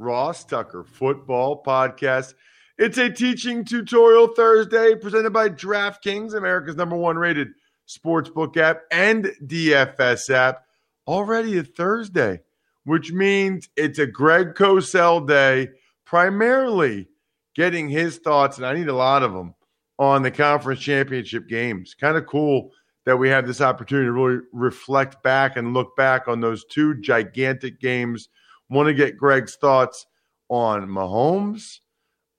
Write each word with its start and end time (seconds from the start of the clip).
Ross 0.00 0.44
Tucker 0.44 0.82
Football 0.82 1.62
Podcast. 1.62 2.32
It's 2.78 2.96
a 2.96 3.10
teaching 3.10 3.66
tutorial 3.66 4.28
Thursday 4.28 4.94
presented 4.94 5.34
by 5.34 5.50
DraftKings, 5.50 6.32
America's 6.32 6.76
number 6.76 6.96
one 6.96 7.18
rated 7.18 7.48
sportsbook 7.86 8.56
app 8.56 8.80
and 8.90 9.30
DFS 9.44 10.30
app. 10.30 10.64
Already 11.06 11.58
a 11.58 11.62
Thursday, 11.62 12.40
which 12.84 13.12
means 13.12 13.68
it's 13.76 13.98
a 13.98 14.06
Greg 14.06 14.54
Cosell 14.54 15.28
day, 15.28 15.68
primarily 16.06 17.08
getting 17.54 17.90
his 17.90 18.16
thoughts, 18.16 18.56
and 18.56 18.64
I 18.64 18.72
need 18.72 18.88
a 18.88 18.94
lot 18.94 19.22
of 19.22 19.34
them, 19.34 19.54
on 19.98 20.22
the 20.22 20.30
conference 20.30 20.80
championship 20.80 21.46
games. 21.46 21.94
Kind 21.94 22.16
of 22.16 22.26
cool 22.26 22.70
that 23.04 23.18
we 23.18 23.28
have 23.28 23.46
this 23.46 23.60
opportunity 23.60 24.06
to 24.06 24.12
really 24.12 24.40
reflect 24.52 25.22
back 25.22 25.58
and 25.58 25.74
look 25.74 25.94
back 25.94 26.26
on 26.26 26.40
those 26.40 26.64
two 26.64 26.98
gigantic 27.02 27.80
games. 27.80 28.30
Want 28.70 28.86
to 28.86 28.94
get 28.94 29.18
Greg's 29.18 29.56
thoughts 29.56 30.06
on 30.48 30.88
Mahomes, 30.88 31.80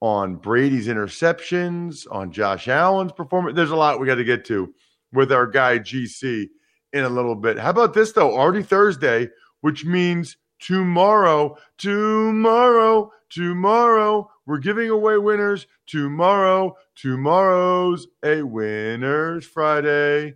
on 0.01 0.35
Brady's 0.35 0.87
interceptions, 0.87 2.07
on 2.09 2.31
Josh 2.31 2.67
Allen's 2.67 3.11
performance. 3.11 3.55
There's 3.55 3.71
a 3.71 3.75
lot 3.75 3.99
we 3.99 4.07
got 4.07 4.15
to 4.15 4.23
get 4.23 4.45
to 4.45 4.73
with 5.13 5.31
our 5.31 5.45
guy 5.45 5.79
GC 5.79 6.47
in 6.93 7.03
a 7.03 7.09
little 7.09 7.35
bit. 7.35 7.59
How 7.59 7.69
about 7.69 7.93
this 7.93 8.11
though? 8.11 8.33
Already 8.35 8.63
Thursday, 8.63 9.29
which 9.61 9.85
means 9.85 10.37
tomorrow, 10.59 11.57
tomorrow, 11.77 13.11
tomorrow, 13.29 14.29
we're 14.45 14.57
giving 14.57 14.89
away 14.89 15.17
winners. 15.17 15.67
Tomorrow, 15.87 16.75
tomorrow's 16.95 18.07
a 18.23 18.41
winners 18.41 19.45
Friday. 19.45 20.35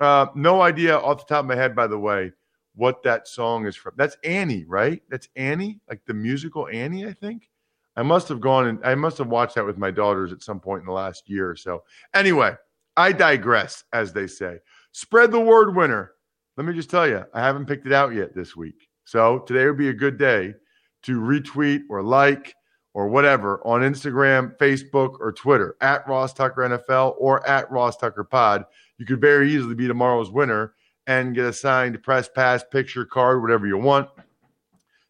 Uh, 0.00 0.26
no 0.34 0.62
idea 0.62 0.96
off 0.96 1.26
the 1.26 1.34
top 1.34 1.44
of 1.44 1.46
my 1.46 1.56
head, 1.56 1.76
by 1.76 1.86
the 1.86 1.98
way, 1.98 2.32
what 2.74 3.02
that 3.02 3.28
song 3.28 3.66
is 3.66 3.76
from. 3.76 3.94
That's 3.96 4.16
Annie, 4.24 4.64
right? 4.64 5.02
That's 5.08 5.28
Annie, 5.36 5.80
like 5.88 6.00
the 6.06 6.14
musical 6.14 6.68
Annie, 6.68 7.06
I 7.06 7.12
think. 7.12 7.48
I 7.96 8.02
must 8.02 8.28
have 8.28 8.40
gone 8.40 8.66
and 8.66 8.78
I 8.84 8.94
must 8.94 9.18
have 9.18 9.26
watched 9.26 9.56
that 9.56 9.66
with 9.66 9.76
my 9.76 9.90
daughters 9.90 10.32
at 10.32 10.42
some 10.42 10.60
point 10.60 10.80
in 10.80 10.86
the 10.86 10.92
last 10.92 11.28
year 11.28 11.50
or 11.50 11.56
so. 11.56 11.82
Anyway, 12.14 12.54
I 12.96 13.12
digress, 13.12 13.84
as 13.92 14.12
they 14.12 14.26
say. 14.26 14.58
Spread 14.92 15.32
the 15.32 15.40
word, 15.40 15.74
winner. 15.76 16.12
Let 16.56 16.66
me 16.66 16.72
just 16.72 16.90
tell 16.90 17.06
you, 17.06 17.24
I 17.34 17.40
haven't 17.40 17.66
picked 17.66 17.86
it 17.86 17.92
out 17.92 18.14
yet 18.14 18.34
this 18.34 18.56
week. 18.56 18.88
So 19.04 19.40
today 19.40 19.66
would 19.66 19.78
be 19.78 19.88
a 19.88 19.94
good 19.94 20.18
day 20.18 20.54
to 21.02 21.20
retweet 21.20 21.82
or 21.88 22.02
like 22.02 22.54
or 22.92 23.08
whatever 23.08 23.60
on 23.66 23.82
Instagram, 23.82 24.56
Facebook, 24.58 25.16
or 25.20 25.32
Twitter 25.32 25.76
at 25.80 26.06
Ross 26.08 26.32
Tucker 26.32 26.62
NFL 26.62 27.14
or 27.18 27.46
at 27.48 27.70
Ross 27.70 27.96
Tucker 27.96 28.24
Pod. 28.24 28.64
You 28.98 29.06
could 29.06 29.20
very 29.20 29.52
easily 29.52 29.74
be 29.74 29.86
tomorrow's 29.86 30.30
winner 30.30 30.74
and 31.10 31.34
get 31.34 31.44
a 31.44 31.52
signed 31.52 32.00
press 32.04 32.28
pass, 32.28 32.62
picture 32.70 33.04
card, 33.04 33.42
whatever 33.42 33.66
you 33.66 33.76
want. 33.76 34.08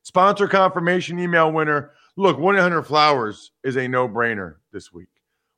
Sponsor 0.01 0.49
confirmation 0.49 1.21
email 1.21 1.53
winner. 1.53 1.91
Look, 2.17 2.39
1 2.39 2.57
800 2.57 2.85
Flowers 2.85 3.51
is 3.63 3.77
a 3.77 3.87
no 3.87 4.09
brainer 4.09 4.55
this 4.73 4.95
week. 4.95 5.11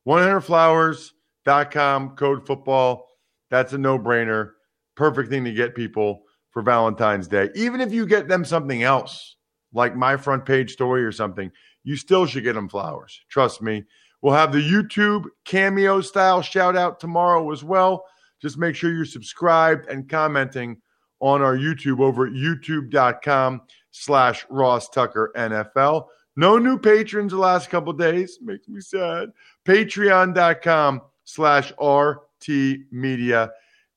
100flowers.com, 0.05 2.17
code 2.17 2.45
football. 2.45 3.07
That's 3.51 3.71
a 3.71 3.77
no 3.77 3.97
brainer. 3.97 4.51
Perfect 4.95 5.29
thing 5.29 5.45
to 5.45 5.53
get 5.53 5.75
people 5.75 6.23
for 6.51 6.61
Valentine's 6.61 7.29
Day. 7.29 7.49
Even 7.55 7.79
if 7.79 7.93
you 7.93 8.05
get 8.05 8.27
them 8.27 8.43
something 8.43 8.83
else, 8.83 9.37
like 9.73 9.95
my 9.95 10.17
front 10.17 10.45
page 10.45 10.73
story 10.73 11.05
or 11.05 11.13
something, 11.13 11.49
you 11.85 11.95
still 11.95 12.25
should 12.25 12.43
get 12.43 12.53
them 12.53 12.67
flowers. 12.67 13.21
Trust 13.29 13.61
me. 13.61 13.85
We'll 14.21 14.33
have 14.33 14.51
the 14.51 14.59
YouTube 14.59 15.23
cameo 15.45 16.01
style 16.01 16.41
shout 16.41 16.75
out 16.75 16.99
tomorrow 16.99 17.49
as 17.53 17.63
well. 17.63 18.03
Just 18.43 18.57
make 18.57 18.75
sure 18.75 18.93
you're 18.93 19.05
subscribed 19.05 19.87
and 19.87 20.09
commenting 20.09 20.81
on 21.21 21.41
our 21.41 21.55
YouTube 21.55 22.01
over 22.01 22.27
at 22.27 22.33
youtube.com 22.33 23.61
slash 23.91 24.45
Ross 24.49 24.89
Tucker 24.89 25.31
NFL. 25.37 26.07
No 26.35 26.57
new 26.57 26.77
patrons 26.77 27.31
the 27.31 27.37
last 27.37 27.69
couple 27.69 27.93
days. 27.93 28.39
Makes 28.41 28.67
me 28.67 28.81
sad. 28.81 29.29
Patreon.com 29.63 31.01
slash 31.23 31.71
RT 31.81 32.91
Media. 32.91 33.49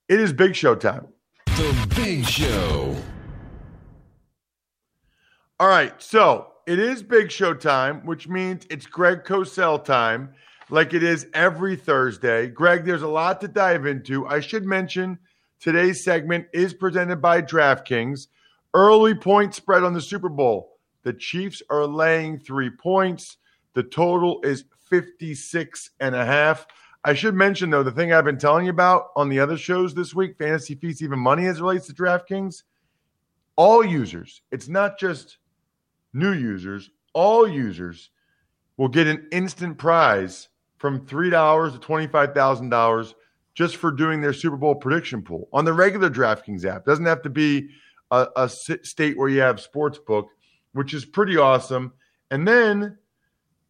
It 0.08 0.20
is 0.20 0.32
Big 0.32 0.54
Show 0.54 0.76
time. 0.76 1.08
The 1.46 1.92
Big 1.96 2.24
Show. 2.24 2.94
All 5.58 5.66
right. 5.68 6.00
So 6.00 6.52
it 6.68 6.78
is 6.78 7.02
Big 7.02 7.32
Show 7.32 7.52
time, 7.52 8.06
which 8.06 8.28
means 8.28 8.64
it's 8.70 8.86
Greg 8.86 9.24
Cosell 9.24 9.84
time, 9.84 10.34
like 10.70 10.94
it 10.94 11.02
is 11.02 11.26
every 11.32 11.76
Thursday. 11.76 12.48
Greg, 12.48 12.84
there's 12.84 13.02
a 13.02 13.08
lot 13.08 13.40
to 13.40 13.48
dive 13.48 13.86
into. 13.86 14.26
I 14.26 14.40
should 14.40 14.64
mention 14.64 15.18
today's 15.60 16.04
segment 16.04 16.46
is 16.52 16.74
presented 16.74 17.22
by 17.22 17.42
DraftKings. 17.42 18.28
Early 18.74 19.14
point 19.14 19.54
spread 19.54 19.84
on 19.84 19.94
the 19.94 20.00
Super 20.00 20.28
Bowl. 20.28 20.78
The 21.02 21.12
Chiefs 21.12 21.62
are 21.70 21.86
laying 21.86 22.38
three 22.38 22.70
points. 22.70 23.38
The 23.74 23.84
total 23.84 24.40
is 24.42 24.64
56 24.90 25.90
and 26.00 26.14
a 26.14 26.24
half. 26.24 26.66
I 27.04 27.14
should 27.14 27.34
mention, 27.34 27.70
though, 27.70 27.84
the 27.84 27.92
thing 27.92 28.12
I've 28.12 28.24
been 28.24 28.38
telling 28.38 28.64
you 28.64 28.72
about 28.72 29.10
on 29.14 29.28
the 29.28 29.38
other 29.38 29.56
shows 29.56 29.94
this 29.94 30.14
week, 30.14 30.36
Fantasy 30.36 30.74
Feast, 30.74 31.02
even 31.02 31.20
money 31.20 31.46
as 31.46 31.58
it 31.58 31.62
relates 31.62 31.86
to 31.86 31.94
DraftKings, 31.94 32.64
all 33.54 33.84
users, 33.84 34.42
it's 34.50 34.68
not 34.68 34.98
just 34.98 35.38
new 36.12 36.32
users, 36.32 36.90
all 37.14 37.48
users 37.48 38.10
will 38.76 38.88
get 38.88 39.06
an 39.06 39.28
instant 39.30 39.78
prize 39.78 40.48
from 40.86 41.00
$3 41.00 41.72
to 41.72 41.78
$25,000 41.80 43.14
just 43.54 43.76
for 43.76 43.90
doing 43.90 44.20
their 44.20 44.32
Super 44.32 44.56
Bowl 44.56 44.76
prediction 44.76 45.20
pool 45.20 45.48
on 45.52 45.64
the 45.64 45.72
regular 45.72 46.08
DraftKings 46.08 46.64
app. 46.64 46.84
Doesn't 46.84 47.06
have 47.06 47.22
to 47.22 47.28
be 47.28 47.70
a, 48.12 48.28
a 48.36 48.48
state 48.48 49.18
where 49.18 49.28
you 49.28 49.40
have 49.40 49.60
sports 49.60 49.98
book, 49.98 50.28
which 50.74 50.94
is 50.94 51.04
pretty 51.04 51.36
awesome. 51.38 51.92
And 52.30 52.46
then 52.46 52.98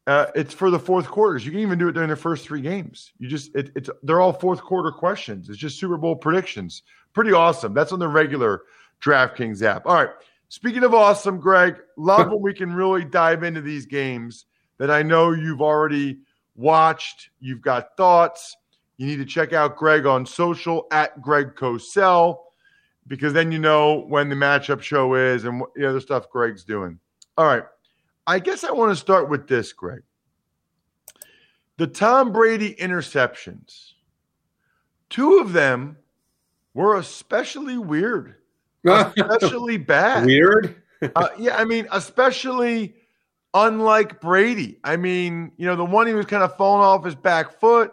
uh, 0.06 0.26
it's 0.34 0.52
for 0.52 0.70
the 0.70 0.78
fourth 0.78 1.06
quarters. 1.06 1.46
You 1.46 1.52
can 1.52 1.60
even 1.60 1.78
do 1.78 1.88
it 1.88 1.92
during 1.92 2.10
the 2.10 2.16
first 2.16 2.44
three 2.44 2.60
games. 2.60 3.14
You 3.18 3.28
just 3.28 3.56
it, 3.56 3.70
it's 3.74 3.88
they're 4.02 4.20
all 4.20 4.34
fourth 4.34 4.60
quarter 4.60 4.90
questions. 4.90 5.48
It's 5.48 5.56
just 5.56 5.80
Super 5.80 5.96
Bowl 5.96 6.16
predictions. 6.16 6.82
Pretty 7.14 7.32
awesome. 7.32 7.72
That's 7.72 7.92
on 7.92 7.98
the 7.98 8.08
regular 8.08 8.64
DraftKings 9.00 9.62
app. 9.62 9.86
All 9.86 9.94
right. 9.94 10.10
Speaking 10.50 10.84
of 10.84 10.92
awesome, 10.92 11.40
Greg, 11.40 11.76
love 11.96 12.28
when 12.30 12.42
we 12.42 12.52
can 12.52 12.74
really 12.74 13.06
dive 13.06 13.42
into 13.42 13.62
these 13.62 13.86
games 13.86 14.44
that 14.76 14.90
I 14.90 15.02
know 15.02 15.32
you've 15.32 15.62
already 15.62 16.18
watched. 16.56 17.30
You've 17.40 17.62
got 17.62 17.96
thoughts. 17.96 18.56
You 18.96 19.06
need 19.06 19.16
to 19.16 19.24
check 19.24 19.52
out 19.52 19.76
Greg 19.76 20.06
on 20.06 20.24
social 20.24 20.86
at 20.90 21.20
Greg 21.20 21.54
Cosell 21.54 22.38
because 23.06 23.32
then 23.32 23.52
you 23.52 23.58
know 23.58 24.04
when 24.08 24.28
the 24.28 24.34
matchup 24.34 24.80
show 24.80 25.14
is 25.14 25.44
and 25.44 25.60
what 25.60 25.74
the 25.74 25.88
other 25.88 26.00
stuff 26.00 26.30
Greg's 26.30 26.64
doing. 26.64 26.98
All 27.36 27.46
right. 27.46 27.64
I 28.26 28.38
guess 28.38 28.64
I 28.64 28.72
want 28.72 28.90
to 28.90 28.96
start 28.96 29.28
with 29.28 29.46
this, 29.46 29.72
Greg. 29.72 30.02
The 31.76 31.86
Tom 31.86 32.32
Brady 32.32 32.74
interceptions, 32.74 33.92
two 35.10 35.38
of 35.38 35.52
them 35.52 35.98
were 36.74 36.96
especially 36.96 37.78
weird, 37.78 38.36
especially 38.84 39.76
bad. 39.76 40.24
Weird. 40.24 40.82
uh, 41.14 41.28
yeah, 41.38 41.56
I 41.56 41.64
mean, 41.64 41.86
especially 41.92 42.95
unlike 43.56 44.20
Brady. 44.20 44.78
I 44.84 44.96
mean, 44.96 45.50
you 45.56 45.66
know, 45.66 45.76
the 45.76 45.84
one 45.84 46.06
he 46.06 46.12
was 46.12 46.26
kind 46.26 46.42
of 46.42 46.56
falling 46.56 46.84
off 46.84 47.04
his 47.04 47.14
back 47.14 47.58
foot. 47.58 47.92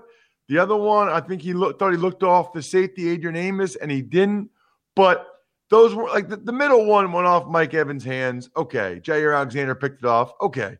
The 0.50 0.58
other 0.58 0.76
one, 0.76 1.08
I 1.08 1.22
think 1.22 1.42
he 1.42 1.54
looked, 1.54 1.80
thought 1.80 1.92
he 1.92 1.98
looked 1.98 2.22
off 2.22 2.52
the 2.52 2.62
safety 2.62 3.10
Adrian 3.10 3.38
Amos, 3.38 3.76
and 3.78 3.90
he 3.90 4.02
didn't. 4.02 4.50
But 4.94 5.26
those 5.70 5.96
were 5.96 6.10
like 6.10 6.28
the, 6.28 6.36
the 6.36 6.52
middle 6.52 6.86
one 6.86 7.12
went 7.14 7.28
off 7.28 7.48
Mike 7.48 7.74
Evans' 7.74 8.04
hands. 8.04 8.50
Okay, 8.58 9.00
Jaire 9.02 9.36
Alexander 9.36 9.74
picked 9.74 10.04
it 10.04 10.08
off. 10.08 10.34
Okay, 10.42 10.78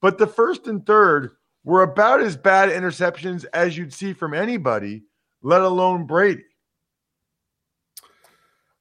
but 0.00 0.16
the 0.16 0.26
first 0.26 0.66
and 0.66 0.84
third 0.86 1.32
were 1.64 1.82
about 1.82 2.20
as 2.20 2.36
bad 2.36 2.70
interceptions 2.70 3.44
as 3.52 3.76
you'd 3.76 3.92
see 3.92 4.14
from 4.14 4.32
anybody, 4.32 5.02
let 5.42 5.60
alone 5.60 6.06
Brady. 6.06 6.44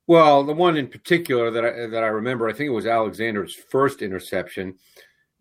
Well, 0.07 0.43
the 0.43 0.53
one 0.53 0.77
in 0.77 0.87
particular 0.87 1.51
that 1.51 1.63
I, 1.63 1.87
that 1.87 2.03
I 2.03 2.07
remember, 2.07 2.47
I 2.47 2.53
think 2.53 2.67
it 2.67 2.71
was 2.71 2.87
Alexander's 2.87 3.53
first 3.53 4.01
interception, 4.01 4.75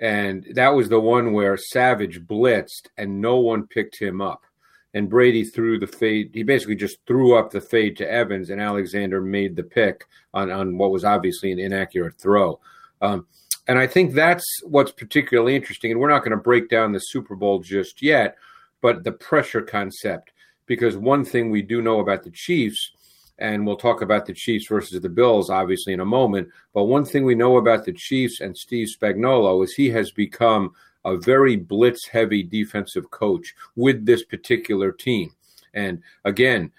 and 0.01 0.47
that 0.55 0.75
was 0.75 0.89
the 0.89 1.01
one 1.01 1.33
where 1.33 1.57
Savage 1.57 2.27
blitzed 2.27 2.89
and 2.97 3.21
no 3.21 3.37
one 3.37 3.67
picked 3.67 4.01
him 4.01 4.21
up 4.21 4.45
and 4.95 5.09
Brady 5.09 5.45
threw 5.45 5.79
the 5.79 5.87
fade. 5.87 6.31
He 6.35 6.43
basically 6.43 6.75
just 6.75 6.99
threw 7.07 7.37
up 7.37 7.51
the 7.51 7.61
fade 7.61 7.97
to 7.99 8.11
Evans, 8.11 8.51
and 8.51 8.61
Alexander 8.61 9.21
made 9.21 9.55
the 9.57 9.63
pick 9.63 10.07
on, 10.35 10.51
on 10.51 10.79
what 10.79 10.91
was 10.91 11.05
obviously 11.05 11.53
an 11.53 11.59
inaccurate 11.59 12.19
throw. 12.19 12.59
Um, 13.01 13.27
and 13.69 13.79
I 13.79 13.87
think 13.87 14.15
that's 14.15 14.45
what's 14.65 14.91
particularly 14.91 15.55
interesting. 15.55 15.93
And 15.93 16.01
we're 16.01 16.09
not 16.09 16.25
going 16.25 16.37
to 16.37 16.37
break 16.43 16.69
down 16.69 16.93
the 16.93 16.99
Super 16.99 17.37
Bowl 17.37 17.61
just 17.61 18.03
yet, 18.03 18.37
but 18.81 19.05
the 19.05 19.13
pressure 19.13 19.63
concept. 19.63 20.33
Because 20.67 20.97
one 20.97 21.25
thing 21.25 21.51
we 21.51 21.63
do 21.63 21.83
know 21.83 22.01
about 22.01 22.23
the 22.23 22.31
Chiefs, 22.31 22.93
and 23.41 23.67
we'll 23.67 23.77
talk 23.77 24.03
about 24.03 24.27
the 24.27 24.35
Chiefs 24.35 24.69
versus 24.69 25.01
the 25.01 25.09
Bills 25.09 25.51
obviously 25.51 25.93
in 25.93 26.01
a 26.01 26.05
moment, 26.05 26.49
but 26.73 26.85
one 26.85 27.05
thing 27.05 27.25
we 27.25 27.35
know 27.35 27.57
about 27.57 27.85
the 27.85 27.93
Chiefs 27.93 28.41
and 28.41 28.57
Steve 28.57 28.89
Spagnuolo 28.89 29.65
is 29.65 29.73
he 29.73 29.91
has 29.91 30.11
become 30.13 30.73
a 31.05 31.17
very 31.17 31.57
blitz 31.57 32.07
heavy 32.07 32.43
defensive 32.43 33.11
coach 33.11 33.55
with 33.75 34.05
this 34.05 34.25
particular 34.25 34.93
team. 34.93 35.31
And 35.73 36.03
again, 36.25 36.73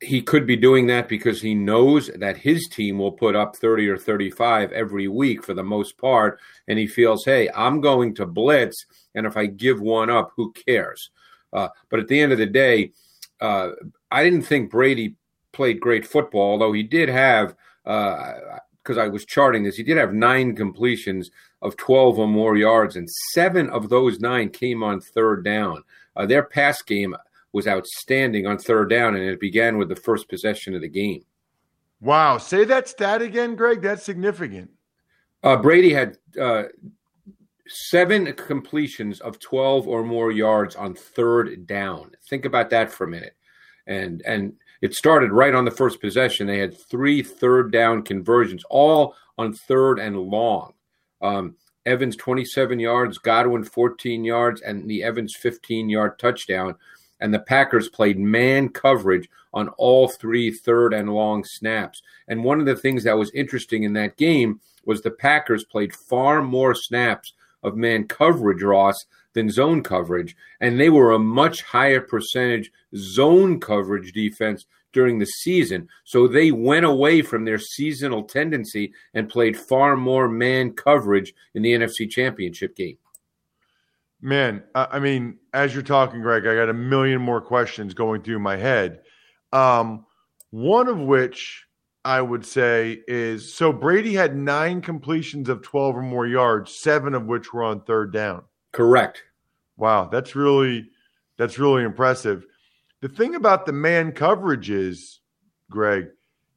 he 0.00 0.20
could 0.20 0.46
be 0.46 0.56
doing 0.56 0.86
that 0.88 1.08
because 1.08 1.40
he 1.40 1.54
knows 1.54 2.10
that 2.16 2.36
his 2.36 2.68
team 2.68 2.98
will 2.98 3.12
put 3.12 3.36
up 3.36 3.56
30 3.56 3.88
or 3.88 3.96
35 3.96 4.72
every 4.72 5.06
week 5.06 5.44
for 5.44 5.54
the 5.54 5.62
most 5.62 5.96
part. 5.96 6.40
And 6.66 6.78
he 6.78 6.86
feels, 6.86 7.24
hey, 7.24 7.48
I'm 7.54 7.80
going 7.80 8.14
to 8.16 8.26
blitz. 8.26 8.84
And 9.14 9.26
if 9.26 9.36
I 9.36 9.46
give 9.46 9.80
one 9.80 10.10
up, 10.10 10.32
who 10.34 10.52
cares? 10.52 11.10
Uh, 11.52 11.68
but 11.88 12.00
at 12.00 12.08
the 12.08 12.20
end 12.20 12.32
of 12.32 12.38
the 12.38 12.46
day, 12.46 12.92
uh, 13.40 13.70
I 14.10 14.24
didn't 14.24 14.42
think 14.42 14.70
Brady 14.70 15.14
played 15.52 15.80
great 15.80 16.06
football, 16.06 16.52
although 16.52 16.72
he 16.72 16.82
did 16.82 17.08
have, 17.08 17.54
because 17.84 18.98
uh, 18.98 19.00
I 19.00 19.08
was 19.08 19.24
charting 19.24 19.62
this, 19.62 19.76
he 19.76 19.82
did 19.82 19.96
have 19.96 20.12
nine 20.12 20.54
completions 20.54 21.30
of 21.60 21.76
12 21.76 22.18
or 22.18 22.28
more 22.28 22.56
yards, 22.56 22.96
and 22.96 23.08
seven 23.32 23.70
of 23.70 23.88
those 23.88 24.20
nine 24.20 24.50
came 24.50 24.82
on 24.82 25.00
third 25.00 25.44
down. 25.44 25.84
Uh, 26.16 26.26
their 26.26 26.42
pass 26.42 26.82
game 26.82 27.14
was 27.52 27.68
outstanding 27.68 28.46
on 28.46 28.58
third 28.58 28.90
down, 28.90 29.14
and 29.14 29.24
it 29.24 29.40
began 29.40 29.78
with 29.78 29.88
the 29.88 29.96
first 29.96 30.28
possession 30.28 30.74
of 30.74 30.80
the 30.80 30.88
game. 30.88 31.24
Wow. 32.00 32.38
Say 32.38 32.64
that 32.64 32.88
stat 32.88 33.22
again, 33.22 33.54
Greg. 33.54 33.80
That's 33.80 34.02
significant. 34.02 34.70
Uh, 35.42 35.56
Brady 35.56 35.92
had 35.92 36.18
uh, 36.40 36.64
seven 37.68 38.32
completions 38.34 39.20
of 39.20 39.38
12 39.38 39.86
or 39.86 40.02
more 40.02 40.32
yards 40.32 40.74
on 40.74 40.94
third 40.94 41.66
down. 41.66 42.10
Think 42.28 42.44
about 42.44 42.70
that 42.70 42.90
for 42.90 43.04
a 43.04 43.08
minute. 43.08 43.36
And, 43.86 44.22
and 44.26 44.54
it 44.82 44.94
started 44.94 45.30
right 45.30 45.54
on 45.54 45.64
the 45.64 45.70
first 45.70 46.00
possession. 46.00 46.46
They 46.46 46.58
had 46.58 46.76
three 46.76 47.22
third 47.22 47.70
down 47.70 48.02
conversions, 48.02 48.64
all 48.68 49.14
on 49.38 49.54
third 49.54 49.98
and 49.98 50.18
long. 50.18 50.74
Um, 51.22 51.54
Evans 51.86 52.16
27 52.16 52.80
yards, 52.80 53.18
Godwin 53.18 53.64
14 53.64 54.24
yards, 54.24 54.60
and 54.60 54.90
the 54.90 55.04
Evans 55.04 55.34
15 55.36 55.88
yard 55.88 56.18
touchdown. 56.18 56.74
And 57.20 57.32
the 57.32 57.38
Packers 57.38 57.88
played 57.88 58.18
man 58.18 58.68
coverage 58.68 59.28
on 59.54 59.68
all 59.70 60.08
three 60.08 60.50
third 60.50 60.92
and 60.92 61.10
long 61.10 61.44
snaps. 61.44 62.02
And 62.26 62.42
one 62.42 62.58
of 62.58 62.66
the 62.66 62.76
things 62.76 63.04
that 63.04 63.18
was 63.18 63.30
interesting 63.32 63.84
in 63.84 63.92
that 63.92 64.16
game 64.16 64.60
was 64.84 65.02
the 65.02 65.10
Packers 65.12 65.64
played 65.64 65.94
far 65.94 66.42
more 66.42 66.74
snaps 66.74 67.32
of 67.62 67.76
man 67.76 68.08
coverage, 68.08 68.62
Ross, 68.62 69.06
than 69.34 69.50
zone 69.50 69.82
coverage. 69.82 70.36
And 70.60 70.78
they 70.78 70.90
were 70.90 71.12
a 71.12 71.18
much 71.18 71.62
higher 71.62 72.00
percentage 72.00 72.70
zone 72.94 73.60
coverage 73.60 74.12
defense 74.12 74.66
during 74.92 75.18
the 75.18 75.26
season. 75.26 75.88
So 76.04 76.28
they 76.28 76.52
went 76.52 76.84
away 76.84 77.22
from 77.22 77.44
their 77.44 77.58
seasonal 77.58 78.24
tendency 78.24 78.92
and 79.14 79.28
played 79.28 79.56
far 79.56 79.96
more 79.96 80.28
man 80.28 80.72
coverage 80.72 81.32
in 81.54 81.62
the 81.62 81.72
NFC 81.72 82.08
Championship 82.10 82.76
game. 82.76 82.98
Man, 84.20 84.62
I 84.74 85.00
mean, 85.00 85.38
as 85.52 85.74
you're 85.74 85.82
talking, 85.82 86.20
Greg, 86.20 86.46
I 86.46 86.54
got 86.54 86.68
a 86.68 86.74
million 86.74 87.20
more 87.20 87.40
questions 87.40 87.92
going 87.92 88.22
through 88.22 88.38
my 88.38 88.56
head. 88.56 89.00
Um, 89.52 90.06
one 90.50 90.86
of 90.86 90.98
which 90.98 91.66
I 92.04 92.20
would 92.20 92.46
say 92.46 93.00
is 93.08 93.52
so 93.52 93.72
Brady 93.72 94.14
had 94.14 94.36
nine 94.36 94.80
completions 94.80 95.48
of 95.48 95.62
12 95.62 95.96
or 95.96 96.02
more 96.02 96.26
yards, 96.26 96.78
seven 96.78 97.14
of 97.14 97.26
which 97.26 97.52
were 97.52 97.64
on 97.64 97.80
third 97.80 98.12
down. 98.12 98.44
Correct. 98.72 99.22
Wow, 99.76 100.06
that's 100.06 100.34
really 100.34 100.88
that's 101.36 101.58
really 101.58 101.84
impressive. 101.84 102.44
The 103.00 103.08
thing 103.08 103.34
about 103.34 103.66
the 103.66 103.72
man 103.72 104.12
coverage 104.12 104.70
is, 104.70 105.20
Greg, 105.70 106.08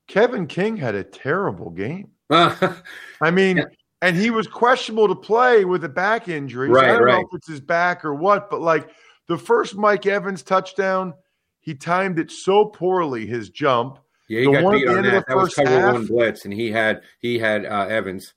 Kevin 0.07 0.47
King 0.47 0.77
had 0.77 0.95
a 0.95 1.03
terrible 1.03 1.71
game. 1.71 2.11
I 2.29 3.31
mean, 3.31 3.57
yeah. 3.57 3.63
and 4.01 4.15
he 4.15 4.29
was 4.29 4.47
questionable 4.47 5.07
to 5.07 5.15
play 5.15 5.65
with 5.65 5.83
a 5.83 5.89
back 5.89 6.27
injury. 6.27 6.69
Right, 6.69 6.85
I 6.85 6.87
don't 6.93 7.03
right. 7.03 7.13
know 7.13 7.27
if 7.31 7.33
it's 7.33 7.47
his 7.47 7.61
back 7.61 8.05
or 8.05 8.13
what, 8.13 8.49
but 8.49 8.61
like 8.61 8.89
the 9.27 9.37
first 9.37 9.75
Mike 9.75 10.05
Evans 10.05 10.43
touchdown, 10.43 11.13
he 11.59 11.73
timed 11.73 12.19
it 12.19 12.31
so 12.31 12.65
poorly, 12.65 13.25
his 13.25 13.49
jump. 13.49 13.99
Yeah, 14.27 14.41
he 14.41 14.45
the 14.45 14.51
got 14.51 14.71
beat 14.71 14.87
on 14.87 15.03
that. 15.03 15.27
That 15.27 15.37
was 15.37 15.53
cover 15.53 15.69
half, 15.69 15.93
one 15.93 16.05
blitz, 16.07 16.45
and 16.45 16.53
he 16.53 16.71
had 16.71 17.01
he 17.19 17.39
had 17.39 17.65
uh, 17.65 17.87
Evans. 17.89 18.33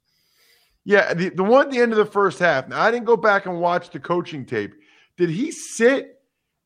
Yeah, 0.88 1.12
the, 1.12 1.28
the 1.28 1.44
one 1.44 1.66
at 1.66 1.70
the 1.70 1.80
end 1.80 1.92
of 1.92 1.98
the 1.98 2.06
first 2.06 2.38
half. 2.38 2.66
Now 2.66 2.80
I 2.80 2.90
didn't 2.90 3.04
go 3.04 3.18
back 3.18 3.44
and 3.44 3.60
watch 3.60 3.90
the 3.90 4.00
coaching 4.00 4.46
tape. 4.46 4.72
Did 5.18 5.28
he 5.28 5.50
sit 5.50 6.22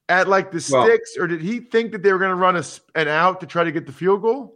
at 0.08 0.28
like 0.28 0.52
the 0.52 0.64
well, 0.72 0.84
sticks, 0.84 1.16
or 1.18 1.26
did 1.26 1.40
he 1.40 1.58
think 1.58 1.90
that 1.90 2.04
they 2.04 2.12
were 2.12 2.20
going 2.20 2.30
to 2.30 2.36
run 2.36 2.54
a, 2.54 2.62
an 2.94 3.08
out 3.08 3.40
to 3.40 3.46
try 3.46 3.64
to 3.64 3.72
get 3.72 3.84
the 3.84 3.90
field 3.90 4.22
goal? 4.22 4.54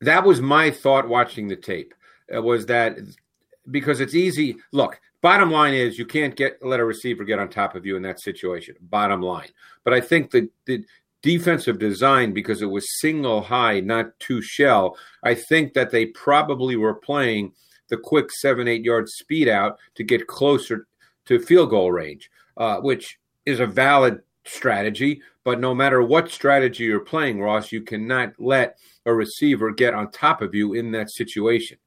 That 0.00 0.24
was 0.24 0.40
my 0.40 0.70
thought 0.70 1.10
watching 1.10 1.46
the 1.46 1.56
tape. 1.56 1.92
Uh, 2.34 2.40
was 2.40 2.64
that 2.66 2.96
because 3.70 4.00
it's 4.00 4.14
easy. 4.14 4.56
Look, 4.72 4.98
bottom 5.20 5.50
line 5.50 5.74
is 5.74 5.98
you 5.98 6.06
can't 6.06 6.34
get 6.34 6.64
let 6.64 6.80
a 6.80 6.84
receiver 6.86 7.24
get 7.24 7.38
on 7.38 7.50
top 7.50 7.74
of 7.74 7.84
you 7.84 7.96
in 7.96 8.02
that 8.04 8.22
situation. 8.22 8.76
Bottom 8.80 9.20
line, 9.20 9.50
but 9.84 9.92
I 9.92 10.00
think 10.00 10.30
that 10.30 10.48
the 10.64 10.86
defensive 11.20 11.78
design 11.78 12.32
because 12.32 12.62
it 12.62 12.70
was 12.70 12.98
single 12.98 13.42
high, 13.42 13.80
not 13.80 14.18
two 14.20 14.40
shell. 14.40 14.96
I 15.22 15.34
think 15.34 15.74
that 15.74 15.90
they 15.90 16.06
probably 16.06 16.76
were 16.76 16.94
playing 16.94 17.52
the 17.90 17.98
quick 17.98 18.32
seven 18.32 18.66
eight 18.66 18.84
yard 18.84 19.08
speed 19.08 19.48
out 19.48 19.78
to 19.96 20.02
get 20.02 20.26
closer 20.26 20.86
to 21.26 21.38
field 21.38 21.70
goal 21.70 21.92
range, 21.92 22.30
uh, 22.56 22.78
which 22.78 23.18
is 23.44 23.60
a 23.60 23.66
valid 23.66 24.20
strategy, 24.44 25.20
but 25.44 25.60
no 25.60 25.74
matter 25.74 26.02
what 26.02 26.30
strategy 26.30 26.84
you're 26.84 27.00
playing, 27.00 27.40
Ross, 27.40 27.72
you 27.72 27.82
cannot 27.82 28.32
let 28.38 28.78
a 29.06 29.12
receiver 29.12 29.70
get 29.70 29.94
on 29.94 30.10
top 30.10 30.42
of 30.42 30.54
you 30.54 30.74
in 30.74 30.90
that 30.92 31.10
situation. 31.10 31.78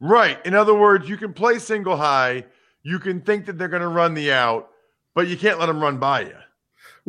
Right. 0.00 0.44
In 0.46 0.54
other 0.54 0.74
words, 0.74 1.08
you 1.08 1.16
can 1.16 1.32
play 1.32 1.58
single 1.58 1.96
high, 1.96 2.46
you 2.82 2.98
can 2.98 3.20
think 3.20 3.46
that 3.46 3.58
they're 3.58 3.68
going 3.68 3.82
to 3.82 3.88
run 3.88 4.14
the 4.14 4.32
out, 4.32 4.70
but 5.14 5.28
you 5.28 5.36
can't 5.36 5.58
let 5.58 5.66
them 5.66 5.80
run 5.80 5.98
by 5.98 6.22
you. 6.22 6.36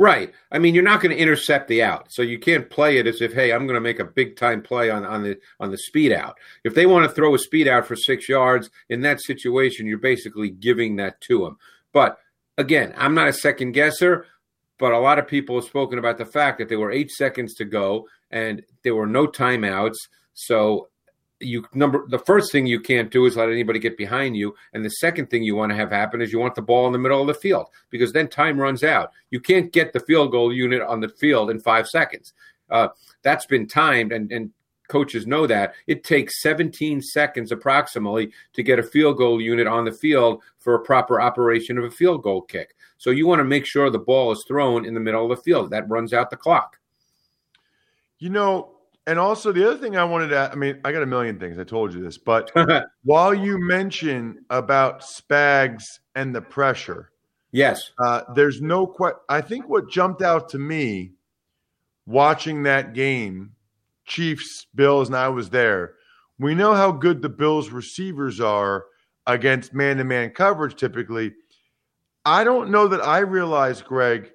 Right. 0.02 0.34
I 0.52 0.58
mean, 0.58 0.74
you're 0.74 0.84
not 0.84 1.00
going 1.00 1.16
to 1.16 1.22
intercept 1.22 1.68
the 1.68 1.84
out, 1.84 2.12
so 2.12 2.24
you 2.24 2.40
can't 2.40 2.68
play 2.68 2.98
it 2.98 3.06
as 3.06 3.22
if, 3.22 3.34
hey, 3.34 3.54
I'm 3.54 3.68
going 3.68 3.76
to 3.76 3.80
make 3.80 4.00
a 4.00 4.04
big 4.04 4.36
time 4.36 4.64
play 4.64 4.90
on, 4.90 5.06
on 5.06 5.22
the 5.22 5.38
on 5.60 5.70
the 5.70 5.78
speed 5.78 6.12
out. 6.12 6.40
If 6.64 6.74
they 6.74 6.88
want 6.88 7.08
to 7.08 7.14
throw 7.14 7.36
a 7.36 7.38
speed 7.38 7.68
out 7.68 7.86
for 7.86 7.96
six 7.96 8.28
yards 8.28 8.72
in 8.90 9.02
that 9.02 9.22
situation, 9.22 9.86
you're 9.86 10.00
basically 10.00 10.50
giving 10.50 10.96
that 10.96 11.22
to 11.22 11.44
them. 11.44 11.60
But 11.94 12.18
again, 12.58 12.96
I'm 12.98 13.14
not 13.14 13.28
a 13.28 13.34
second 13.34 13.74
guesser, 13.74 14.26
but 14.80 14.92
a 14.92 14.98
lot 14.98 15.20
of 15.20 15.28
people 15.28 15.54
have 15.58 15.66
spoken 15.66 16.00
about 16.00 16.18
the 16.18 16.26
fact 16.26 16.58
that 16.58 16.68
there 16.68 16.80
were 16.80 16.92
eight 16.92 17.12
seconds 17.12 17.54
to 17.58 17.66
go 17.66 18.08
and 18.32 18.64
there 18.84 18.96
were 18.96 19.06
no 19.06 19.28
timeouts. 19.28 19.98
So 20.34 20.88
you 21.42 21.66
number 21.74 22.06
the 22.08 22.20
first 22.20 22.52
thing 22.52 22.66
you 22.66 22.80
can't 22.80 23.12
do 23.12 23.26
is 23.26 23.36
let 23.36 23.50
anybody 23.50 23.80
get 23.80 23.98
behind 23.98 24.36
you, 24.36 24.56
and 24.74 24.86
the 24.86 24.90
second 24.90 25.30
thing 25.30 25.44
you 25.44 25.56
want 25.56 25.72
to 25.72 25.76
have 25.76 25.92
happen 25.92 26.22
is 26.22 26.32
you 26.32 26.40
want 26.40 26.56
the 26.56 26.62
ball 26.62 26.88
in 26.88 26.94
the 26.94 27.00
middle 27.00 27.22
of 27.22 27.28
the 27.28 27.34
field 27.34 27.68
because 27.90 28.14
then 28.14 28.28
time 28.28 28.60
runs 28.60 28.84
out. 28.84 29.12
You 29.30 29.40
can't 29.40 29.72
get 29.72 29.94
the 29.94 30.00
field 30.00 30.32
goal 30.32 30.54
unit 30.54 30.82
on 30.82 31.00
the 31.00 31.10
field 31.10 31.50
in 31.50 31.60
five 31.60 31.88
seconds. 31.88 32.34
Uh, 32.70 32.90
that's 33.22 33.46
been 33.46 33.68
timed, 33.68 34.12
and, 34.12 34.32
and 34.32 34.52
coaches 34.92 35.26
know 35.26 35.48
that 35.48 35.74
it 35.88 36.04
takes 36.04 36.42
17 36.42 37.02
seconds 37.02 37.52
approximately 37.52 38.32
to 38.54 38.62
get 38.62 38.78
a 38.78 38.84
field 38.84 39.18
goal 39.18 39.42
unit 39.42 39.66
on 39.66 39.86
the 39.86 39.92
field 39.92 40.42
for 40.60 40.76
a 40.76 40.84
proper 40.84 41.22
operation 41.22 41.78
of 41.78 41.86
a 41.86 41.92
field 41.92 42.22
goal 42.24 42.42
kick. 42.42 42.76
So 42.98 43.10
you 43.10 43.26
want 43.26 43.40
to 43.40 43.46
make 43.46 43.66
sure 43.66 43.90
the 43.90 44.00
ball 44.00 44.32
is 44.32 44.44
thrown 44.48 44.86
in 44.86 44.94
the 44.94 45.00
middle 45.00 45.24
of 45.24 45.38
the 45.38 45.44
field. 45.44 45.72
That 45.72 45.90
runs 45.90 46.14
out 46.14 46.30
the 46.30 46.38
clock. 46.38 46.78
You 48.20 48.30
know, 48.30 48.76
and 49.08 49.18
also 49.18 49.52
the 49.52 49.68
other 49.68 49.78
thing 49.78 49.98
I 49.98 50.04
wanted 50.04 50.30
to, 50.30 50.52
I 50.52 50.56
mean, 50.56 50.80
I 50.86 50.92
got 50.92 51.04
a 51.04 51.08
million 51.08 51.40
things. 51.40 51.58
I 51.58 51.64
told 51.64 51.94
you 51.94 52.02
this, 52.02 52.18
but 52.18 52.52
while 53.04 53.34
you 53.34 53.58
mention 53.60 54.46
about 54.50 55.02
Spags 55.02 56.00
and 56.16 56.36
the 56.36 56.42
pressure, 56.42 57.12
yes, 57.52 57.92
uh, 58.00 58.22
there's 58.36 58.62
no 58.62 58.86
question. 58.86 59.20
I 59.30 59.42
think 59.42 59.68
what 59.68 59.90
jumped 59.90 60.22
out 60.22 60.50
to 60.50 60.60
me 60.60 61.14
watching 62.06 62.64
that 62.64 62.94
game, 62.94 63.52
Chiefs 64.06 64.68
Bills, 64.76 65.08
and 65.08 65.18
I 65.18 65.30
was 65.30 65.50
there. 65.50 65.96
We 66.38 66.54
know 66.54 66.74
how 66.74 66.92
good 66.92 67.22
the 67.22 67.30
Bills 67.30 67.70
receivers 67.70 68.40
are 68.40 68.86
against 69.28 69.74
man-to-man 69.74 70.32
coverage 70.32 70.76
typically. 70.76 71.34
I 72.26 72.44
don't 72.44 72.70
know 72.70 72.88
that 72.88 73.02
I 73.02 73.20
realized, 73.20 73.86
Greg, 73.86 74.32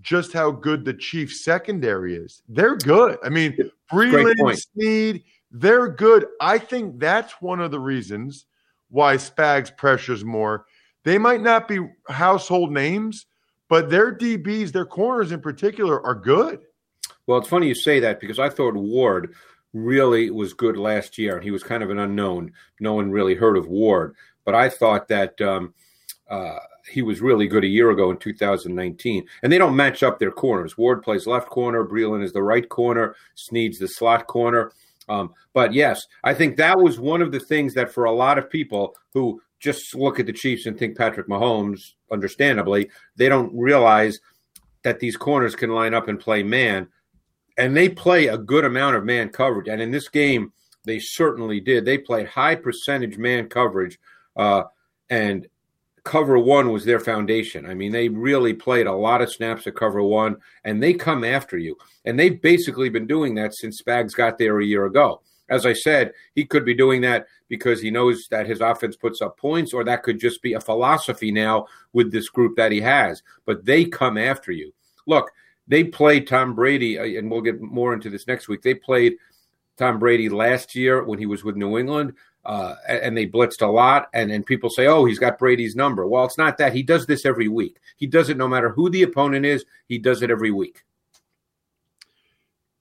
just 0.00 0.32
how 0.32 0.50
good 0.50 0.84
the 0.84 0.94
Chiefs 0.94 1.44
secondary 1.44 2.16
is. 2.16 2.42
They're 2.48 2.76
good. 2.76 3.18
I 3.24 3.28
mean, 3.28 3.56
Breeland, 3.92 4.56
Sneed, 4.56 5.24
they're 5.50 5.88
good. 5.88 6.26
I 6.40 6.58
think 6.58 6.98
that's 6.98 7.40
one 7.40 7.60
of 7.60 7.70
the 7.70 7.80
reasons 7.80 8.46
why 8.90 9.16
Spags 9.16 9.76
pressures 9.76 10.24
more. 10.24 10.66
They 11.04 11.18
might 11.18 11.42
not 11.42 11.68
be 11.68 11.80
household 12.08 12.72
names, 12.72 13.26
but 13.68 13.90
their 13.90 14.14
DBs, 14.14 14.72
their 14.72 14.86
corners 14.86 15.32
in 15.32 15.40
particular, 15.40 16.04
are 16.04 16.14
good. 16.14 16.60
Well, 17.26 17.38
it's 17.38 17.48
funny 17.48 17.68
you 17.68 17.74
say 17.74 18.00
that 18.00 18.20
because 18.20 18.38
I 18.38 18.48
thought 18.48 18.74
Ward 18.74 19.34
really 19.72 20.30
was 20.30 20.54
good 20.54 20.76
last 20.76 21.18
year, 21.18 21.36
and 21.36 21.44
he 21.44 21.50
was 21.50 21.62
kind 21.62 21.82
of 21.82 21.90
an 21.90 21.98
unknown. 21.98 22.52
No 22.80 22.94
one 22.94 23.10
really 23.10 23.34
heard 23.34 23.56
of 23.56 23.68
Ward, 23.68 24.14
but 24.44 24.54
I 24.54 24.68
thought 24.68 25.08
that 25.08 25.38
um, 25.40 25.74
uh, 26.28 26.58
he 26.90 27.02
was 27.02 27.20
really 27.20 27.46
good 27.46 27.64
a 27.64 27.68
year 27.68 27.90
ago 27.90 28.10
in 28.10 28.16
2019. 28.16 29.26
And 29.42 29.52
they 29.52 29.58
don't 29.58 29.76
match 29.76 30.02
up 30.02 30.18
their 30.18 30.30
corners. 30.30 30.76
Ward 30.76 31.02
plays 31.02 31.26
left 31.26 31.48
corner, 31.48 31.84
Breeland 31.84 32.24
is 32.24 32.32
the 32.32 32.42
right 32.42 32.68
corner, 32.68 33.14
Sneed's 33.34 33.78
the 33.78 33.88
slot 33.88 34.26
corner. 34.26 34.72
Um, 35.08 35.32
but 35.54 35.72
yes, 35.72 36.02
I 36.22 36.34
think 36.34 36.56
that 36.56 36.78
was 36.78 37.00
one 37.00 37.22
of 37.22 37.32
the 37.32 37.40
things 37.40 37.74
that 37.74 37.92
for 37.92 38.04
a 38.04 38.12
lot 38.12 38.38
of 38.38 38.50
people 38.50 38.94
who 39.14 39.40
just 39.58 39.94
look 39.94 40.20
at 40.20 40.26
the 40.26 40.32
Chiefs 40.32 40.66
and 40.66 40.78
think 40.78 40.96
Patrick 40.96 41.28
Mahomes, 41.28 41.94
understandably, 42.12 42.90
they 43.16 43.28
don't 43.28 43.52
realize 43.56 44.20
that 44.84 45.00
these 45.00 45.16
corners 45.16 45.56
can 45.56 45.70
line 45.70 45.94
up 45.94 46.08
and 46.08 46.20
play 46.20 46.42
man. 46.42 46.88
And 47.56 47.76
they 47.76 47.88
play 47.88 48.28
a 48.28 48.38
good 48.38 48.64
amount 48.64 48.96
of 48.96 49.04
man 49.04 49.30
coverage. 49.30 49.68
And 49.68 49.82
in 49.82 49.90
this 49.90 50.08
game, 50.08 50.52
they 50.84 51.00
certainly 51.00 51.60
did. 51.60 51.84
They 51.84 51.98
played 51.98 52.28
high 52.28 52.54
percentage 52.54 53.18
man 53.18 53.48
coverage. 53.48 53.98
Uh, 54.36 54.64
and 55.10 55.48
cover 56.08 56.38
one 56.38 56.72
was 56.72 56.84
their 56.84 56.98
foundation. 56.98 57.66
I 57.66 57.74
mean, 57.74 57.92
they 57.92 58.08
really 58.08 58.54
played 58.54 58.86
a 58.86 58.92
lot 58.92 59.20
of 59.20 59.30
snaps 59.30 59.66
at 59.66 59.76
cover 59.76 60.02
one, 60.02 60.36
and 60.64 60.82
they 60.82 60.94
come 60.94 61.22
after 61.22 61.58
you. 61.58 61.76
And 62.06 62.18
they've 62.18 62.40
basically 62.40 62.88
been 62.88 63.06
doing 63.06 63.34
that 63.34 63.54
since 63.54 63.82
Spags 63.82 64.14
got 64.14 64.38
there 64.38 64.58
a 64.58 64.64
year 64.64 64.86
ago. 64.86 65.20
As 65.50 65.66
I 65.66 65.74
said, 65.74 66.12
he 66.34 66.46
could 66.46 66.64
be 66.64 66.74
doing 66.74 67.02
that 67.02 67.26
because 67.48 67.80
he 67.80 67.90
knows 67.90 68.26
that 68.30 68.46
his 68.46 68.62
offense 68.62 68.96
puts 68.96 69.20
up 69.20 69.38
points, 69.38 69.74
or 69.74 69.84
that 69.84 70.02
could 70.02 70.18
just 70.18 70.40
be 70.40 70.54
a 70.54 70.60
philosophy 70.60 71.30
now 71.30 71.66
with 71.92 72.10
this 72.10 72.30
group 72.30 72.56
that 72.56 72.72
he 72.72 72.80
has. 72.80 73.22
But 73.44 73.66
they 73.66 73.84
come 73.84 74.16
after 74.16 74.50
you. 74.50 74.72
Look, 75.06 75.30
they 75.66 75.84
played 75.84 76.26
Tom 76.26 76.54
Brady, 76.54 76.98
uh, 76.98 77.04
and 77.04 77.30
we'll 77.30 77.42
get 77.42 77.60
more 77.60 77.92
into 77.92 78.08
this 78.08 78.26
next 78.26 78.48
week. 78.48 78.62
They 78.62 78.74
played 78.74 79.16
Tom 79.76 79.98
Brady 79.98 80.30
last 80.30 80.74
year 80.74 81.04
when 81.04 81.18
he 81.18 81.26
was 81.26 81.44
with 81.44 81.56
New 81.56 81.78
England 81.78 82.14
uh, 82.48 82.76
and 82.88 83.16
they 83.16 83.26
blitzed 83.26 83.60
a 83.60 83.70
lot. 83.70 84.08
And 84.14 84.32
and 84.32 84.44
people 84.44 84.70
say, 84.70 84.86
oh, 84.86 85.04
he's 85.04 85.18
got 85.18 85.38
Brady's 85.38 85.76
number. 85.76 86.06
Well, 86.06 86.24
it's 86.24 86.38
not 86.38 86.56
that. 86.58 86.72
He 86.72 86.82
does 86.82 87.06
this 87.06 87.26
every 87.26 87.46
week. 87.46 87.78
He 87.96 88.06
does 88.06 88.30
it 88.30 88.38
no 88.38 88.48
matter 88.48 88.70
who 88.70 88.88
the 88.88 89.02
opponent 89.02 89.44
is. 89.44 89.64
He 89.86 89.98
does 89.98 90.22
it 90.22 90.30
every 90.30 90.50
week. 90.50 90.82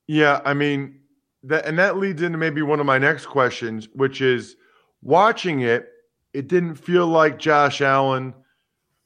Yeah, 0.07 0.39
I 0.45 0.53
mean 0.53 1.01
that, 1.43 1.65
and 1.65 1.77
that 1.77 1.97
leads 1.97 2.21
into 2.21 2.37
maybe 2.37 2.61
one 2.61 2.79
of 2.79 2.85
my 2.85 2.97
next 2.97 3.25
questions, 3.25 3.89
which 3.93 4.21
is 4.21 4.55
watching 5.01 5.61
it. 5.61 5.89
It 6.33 6.47
didn't 6.47 6.75
feel 6.75 7.07
like 7.07 7.37
Josh 7.37 7.81
Allen 7.81 8.33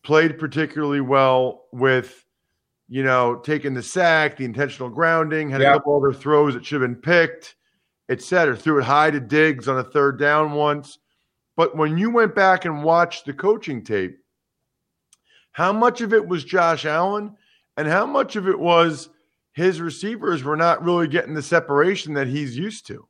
played 0.04 0.38
particularly 0.38 1.02
well 1.02 1.66
with, 1.72 2.24
you 2.88 3.04
know, 3.04 3.38
taking 3.38 3.74
the 3.74 3.82
sack, 3.82 4.38
the 4.38 4.46
intentional 4.46 4.90
grounding, 4.90 5.50
had 5.50 5.62
a 5.62 5.74
couple 5.74 5.98
other 5.98 6.14
throws 6.14 6.54
that 6.54 6.66
should 6.66 6.82
have 6.82 6.90
been 6.90 7.02
picked 7.02 7.56
etc. 8.10 8.56
Threw 8.58 8.80
it 8.80 8.84
high 8.84 9.12
to 9.12 9.20
Diggs 9.20 9.68
on 9.68 9.78
a 9.78 9.84
third 9.84 10.20
down 10.20 10.52
once. 10.52 11.00
But 11.56 11.76
when 11.76 11.98
you 11.98 12.10
went 12.10 12.36
back 12.36 12.66
and 12.66 12.84
watched 12.84 13.26
the 13.26 13.34
coaching 13.34 13.84
tape, 13.84 14.18
how 15.52 15.74
much 15.74 16.02
of 16.02 16.14
it 16.14 16.28
was 16.28 16.44
Josh 16.44 16.86
Allen 16.86 17.36
and 17.78 17.88
how 17.88 18.06
much 18.06 18.36
of 18.36 18.48
it 18.48 18.58
was 18.58 19.10
his 19.54 19.82
receivers 19.82 20.44
were 20.44 20.56
not 20.56 20.84
really 20.84 21.08
getting 21.08 21.34
the 21.34 21.42
separation 21.42 22.14
that 22.14 22.28
he's 22.28 22.58
used 22.58 22.88
to? 22.88 23.08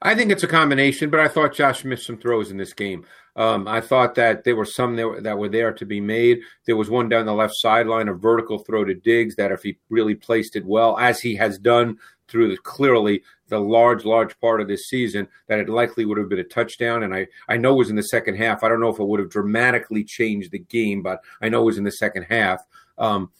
I 0.00 0.14
think 0.14 0.30
it's 0.30 0.44
a 0.44 0.48
combination, 0.48 1.10
but 1.10 1.20
I 1.20 1.26
thought 1.26 1.54
Josh 1.54 1.84
missed 1.84 2.06
some 2.06 2.18
throws 2.18 2.50
in 2.50 2.56
this 2.56 2.72
game. 2.72 3.04
Um, 3.34 3.66
I 3.66 3.80
thought 3.80 4.14
that 4.16 4.44
there 4.44 4.56
were 4.56 4.64
some 4.64 4.94
that 4.96 5.06
were, 5.08 5.20
that 5.20 5.38
were 5.38 5.48
there 5.48 5.72
to 5.72 5.86
be 5.86 6.00
made. 6.00 6.40
There 6.66 6.76
was 6.76 6.90
one 6.90 7.08
down 7.08 7.26
the 7.26 7.32
left 7.32 7.54
sideline, 7.56 8.08
a 8.08 8.14
vertical 8.14 8.58
throw 8.58 8.84
to 8.84 8.94
Diggs 8.94 9.36
that 9.36 9.52
if 9.52 9.62
he 9.62 9.78
really 9.90 10.14
placed 10.14 10.54
it 10.54 10.64
well, 10.64 10.96
as 10.98 11.20
he 11.20 11.34
has 11.36 11.58
done 11.58 11.98
through 12.28 12.48
the, 12.48 12.56
clearly 12.58 13.22
the 13.48 13.58
large, 13.58 14.04
large 14.04 14.38
part 14.40 14.60
of 14.60 14.68
this 14.68 14.88
season, 14.88 15.26
that 15.46 15.58
it 15.58 15.68
likely 15.68 16.04
would 16.04 16.18
have 16.18 16.28
been 16.28 16.38
a 16.38 16.44
touchdown. 16.44 17.02
And 17.02 17.14
I, 17.14 17.26
I 17.48 17.56
know 17.56 17.74
it 17.74 17.78
was 17.78 17.90
in 17.90 17.96
the 17.96 18.02
second 18.02 18.36
half. 18.36 18.62
I 18.62 18.68
don't 18.68 18.80
know 18.80 18.90
if 18.90 18.98
it 18.98 19.06
would 19.06 19.20
have 19.20 19.30
dramatically 19.30 20.04
changed 20.04 20.52
the 20.52 20.58
game, 20.58 21.02
but 21.02 21.20
I 21.40 21.48
know 21.48 21.62
it 21.62 21.66
was 21.66 21.78
in 21.78 21.84
the 21.84 21.92
second 21.92 22.24
half. 22.24 22.62
Um, 22.98 23.30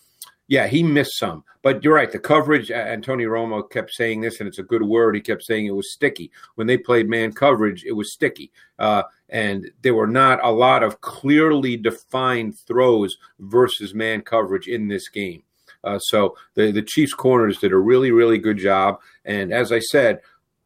yeah, 0.48 0.66
he 0.66 0.82
missed 0.82 1.18
some. 1.18 1.44
But 1.60 1.84
you're 1.84 1.94
right. 1.94 2.10
The 2.10 2.18
coverage, 2.18 2.70
Antonio 2.70 3.28
Romo 3.28 3.68
kept 3.68 3.92
saying 3.92 4.22
this, 4.22 4.40
and 4.40 4.48
it's 4.48 4.58
a 4.58 4.62
good 4.62 4.82
word. 4.82 5.14
He 5.14 5.20
kept 5.20 5.42
saying 5.42 5.66
it 5.66 5.72
was 5.72 5.92
sticky. 5.92 6.30
When 6.54 6.66
they 6.66 6.78
played 6.78 7.08
man 7.08 7.32
coverage, 7.32 7.84
it 7.84 7.92
was 7.92 8.14
sticky. 8.14 8.50
Uh, 8.78 9.02
and 9.28 9.70
there 9.82 9.94
were 9.94 10.06
not 10.06 10.42
a 10.42 10.50
lot 10.50 10.82
of 10.82 11.00
clearly 11.02 11.76
defined 11.76 12.58
throws 12.58 13.16
versus 13.38 13.92
man 13.92 14.22
coverage 14.22 14.68
in 14.68 14.88
this 14.88 15.08
game. 15.08 15.42
Uh, 15.88 15.98
so 15.98 16.36
the 16.54 16.70
the 16.70 16.82
Chiefs 16.82 17.14
corners 17.14 17.58
did 17.58 17.72
a 17.72 17.76
really 17.76 18.10
really 18.10 18.38
good 18.38 18.58
job. 18.58 19.00
And 19.24 19.52
as 19.52 19.72
I 19.72 19.78
said, 19.78 20.20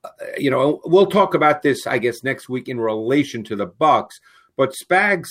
uh, 0.05 0.09
you 0.37 0.51
know 0.51 0.81
we'll 0.85 1.07
talk 1.07 1.35
about 1.35 1.63
this 1.63 1.87
I 1.87 1.99
guess 1.99 2.25
next 2.25 2.49
week 2.49 2.69
in 2.69 2.81
relation 2.81 3.45
to 3.45 3.57
the 3.57 3.67
Bucs. 3.67 4.21
But 4.57 4.75
Spags 4.75 5.29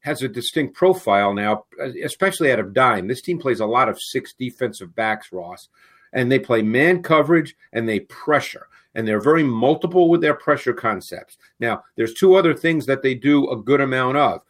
has 0.00 0.22
a 0.22 0.28
distinct 0.28 0.74
profile 0.74 1.34
now, 1.34 1.64
especially 2.04 2.50
out 2.52 2.58
of 2.58 2.72
dime. 2.72 3.06
This 3.06 3.20
team 3.20 3.38
plays 3.38 3.60
a 3.60 3.66
lot 3.66 3.88
of 3.88 3.98
six 4.00 4.32
defensive 4.32 4.94
backs, 4.94 5.32
Ross, 5.32 5.68
and 6.12 6.30
they 6.30 6.38
play 6.38 6.62
man 6.62 7.02
coverage 7.02 7.56
and 7.72 7.88
they 7.88 8.00
pressure. 8.00 8.66
And 8.94 9.06
they're 9.06 9.20
very 9.20 9.44
multiple 9.44 10.08
with 10.08 10.20
their 10.20 10.34
pressure 10.34 10.72
concepts. 10.72 11.38
Now, 11.60 11.84
there's 11.96 12.14
two 12.14 12.34
other 12.34 12.54
things 12.54 12.86
that 12.86 13.02
they 13.02 13.14
do 13.14 13.48
a 13.50 13.56
good 13.56 13.80
amount 13.80 14.16
of. 14.16 14.40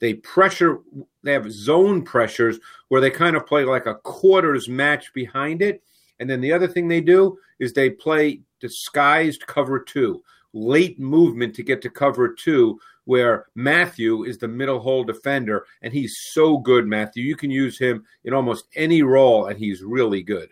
They 0.00 0.14
pressure, 0.14 0.80
they 1.22 1.32
have 1.32 1.52
zone 1.52 2.02
pressures 2.02 2.58
where 2.88 3.00
they 3.00 3.10
kind 3.10 3.36
of 3.36 3.46
play 3.46 3.64
like 3.64 3.86
a 3.86 3.96
quarters 3.96 4.68
match 4.68 5.12
behind 5.12 5.62
it. 5.62 5.82
And 6.18 6.28
then 6.28 6.40
the 6.40 6.52
other 6.52 6.68
thing 6.68 6.88
they 6.88 7.00
do 7.00 7.38
is 7.58 7.72
they 7.72 7.90
play 7.90 8.40
disguised 8.60 9.46
cover 9.46 9.78
two, 9.78 10.22
late 10.52 10.98
movement 10.98 11.54
to 11.54 11.62
get 11.62 11.80
to 11.82 11.90
cover 11.90 12.32
two, 12.32 12.80
where 13.04 13.46
Mathieu 13.54 14.24
is 14.24 14.38
the 14.38 14.48
middle 14.48 14.78
hole 14.78 15.04
defender. 15.04 15.66
And 15.82 15.92
he's 15.92 16.18
so 16.18 16.58
good, 16.58 16.86
Mathieu. 16.86 17.24
You 17.24 17.36
can 17.36 17.50
use 17.50 17.78
him 17.78 18.04
in 18.24 18.34
almost 18.34 18.66
any 18.74 19.02
role, 19.02 19.46
and 19.46 19.58
he's 19.58 19.82
really 19.82 20.22
good. 20.22 20.50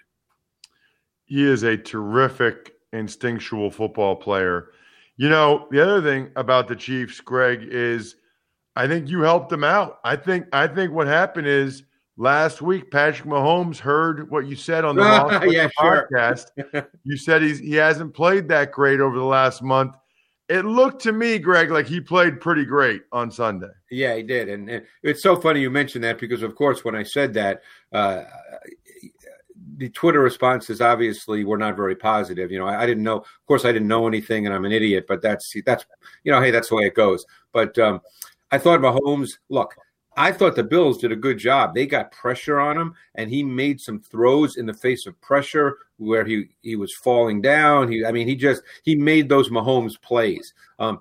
He 1.24 1.44
is 1.44 1.62
a 1.62 1.76
terrific 1.76 2.74
instinctual 2.92 3.70
football 3.70 4.16
player. 4.16 4.70
You 5.16 5.28
know, 5.28 5.68
the 5.70 5.82
other 5.82 6.00
thing 6.00 6.30
about 6.36 6.68
the 6.68 6.76
Chiefs, 6.76 7.20
Greg, 7.20 7.60
is 7.62 8.16
I 8.78 8.86
think 8.86 9.10
you 9.10 9.22
helped 9.22 9.48
them 9.48 9.64
out. 9.64 9.98
I 10.04 10.14
think 10.14 10.46
I 10.52 10.68
think 10.68 10.92
what 10.92 11.08
happened 11.08 11.48
is 11.48 11.82
last 12.16 12.62
week 12.62 12.92
Patrick 12.92 13.28
Mahomes 13.28 13.78
heard 13.78 14.30
what 14.30 14.46
you 14.46 14.54
said 14.54 14.84
on 14.84 14.94
the 14.94 15.02
yeah, 15.50 15.68
podcast. 15.76 16.46
Sure. 16.56 16.88
you 17.04 17.16
said 17.16 17.42
he's 17.42 17.58
he 17.58 17.74
hasn't 17.74 18.14
played 18.14 18.46
that 18.48 18.70
great 18.70 19.00
over 19.00 19.18
the 19.18 19.24
last 19.24 19.64
month. 19.64 19.96
It 20.48 20.64
looked 20.64 21.02
to 21.02 21.12
me, 21.12 21.40
Greg, 21.40 21.72
like 21.72 21.88
he 21.88 22.00
played 22.00 22.40
pretty 22.40 22.64
great 22.64 23.02
on 23.10 23.32
Sunday. 23.32 23.66
Yeah, 23.90 24.14
he 24.14 24.22
did, 24.22 24.48
and, 24.48 24.70
and 24.70 24.86
it's 25.02 25.24
so 25.24 25.34
funny 25.34 25.60
you 25.60 25.70
mentioned 25.70 26.04
that 26.04 26.20
because, 26.20 26.44
of 26.44 26.54
course, 26.54 26.84
when 26.84 26.94
I 26.94 27.02
said 27.02 27.34
that, 27.34 27.62
uh, 27.92 28.22
the 29.76 29.88
Twitter 29.90 30.20
responses 30.20 30.80
obviously 30.80 31.44
were 31.44 31.58
not 31.58 31.74
very 31.74 31.96
positive. 31.96 32.52
You 32.52 32.60
know, 32.60 32.66
I, 32.66 32.82
I, 32.82 32.86
didn't 32.86 33.02
know. 33.02 33.16
Of 33.16 33.46
course, 33.46 33.64
I 33.64 33.72
didn't 33.72 33.88
know 33.88 34.06
anything, 34.06 34.46
and 34.46 34.54
I'm 34.54 34.64
an 34.64 34.72
idiot. 34.72 35.06
But 35.08 35.20
that's 35.20 35.52
that's 35.66 35.84
you 36.22 36.30
know, 36.30 36.40
hey, 36.40 36.52
that's 36.52 36.68
the 36.68 36.76
way 36.76 36.84
it 36.84 36.94
goes. 36.94 37.26
But 37.52 37.76
um, 37.78 38.00
I 38.50 38.58
thought 38.58 38.80
Mahomes, 38.80 39.30
look, 39.48 39.74
I 40.16 40.32
thought 40.32 40.56
the 40.56 40.64
Bills 40.64 40.98
did 40.98 41.12
a 41.12 41.16
good 41.16 41.38
job. 41.38 41.74
They 41.74 41.86
got 41.86 42.10
pressure 42.10 42.58
on 42.58 42.76
him, 42.76 42.94
and 43.14 43.30
he 43.30 43.44
made 43.44 43.80
some 43.80 44.00
throws 44.00 44.56
in 44.56 44.66
the 44.66 44.74
face 44.74 45.06
of 45.06 45.20
pressure 45.20 45.78
where 45.98 46.24
he 46.24 46.48
he 46.60 46.74
was 46.74 46.92
falling 47.04 47.40
down. 47.40 47.90
He, 47.90 48.04
I 48.04 48.10
mean, 48.10 48.26
he 48.26 48.34
just 48.34 48.62
he 48.82 48.96
made 48.96 49.28
those 49.28 49.48
Mahomes 49.48 50.00
plays. 50.00 50.52
Um, 50.80 51.00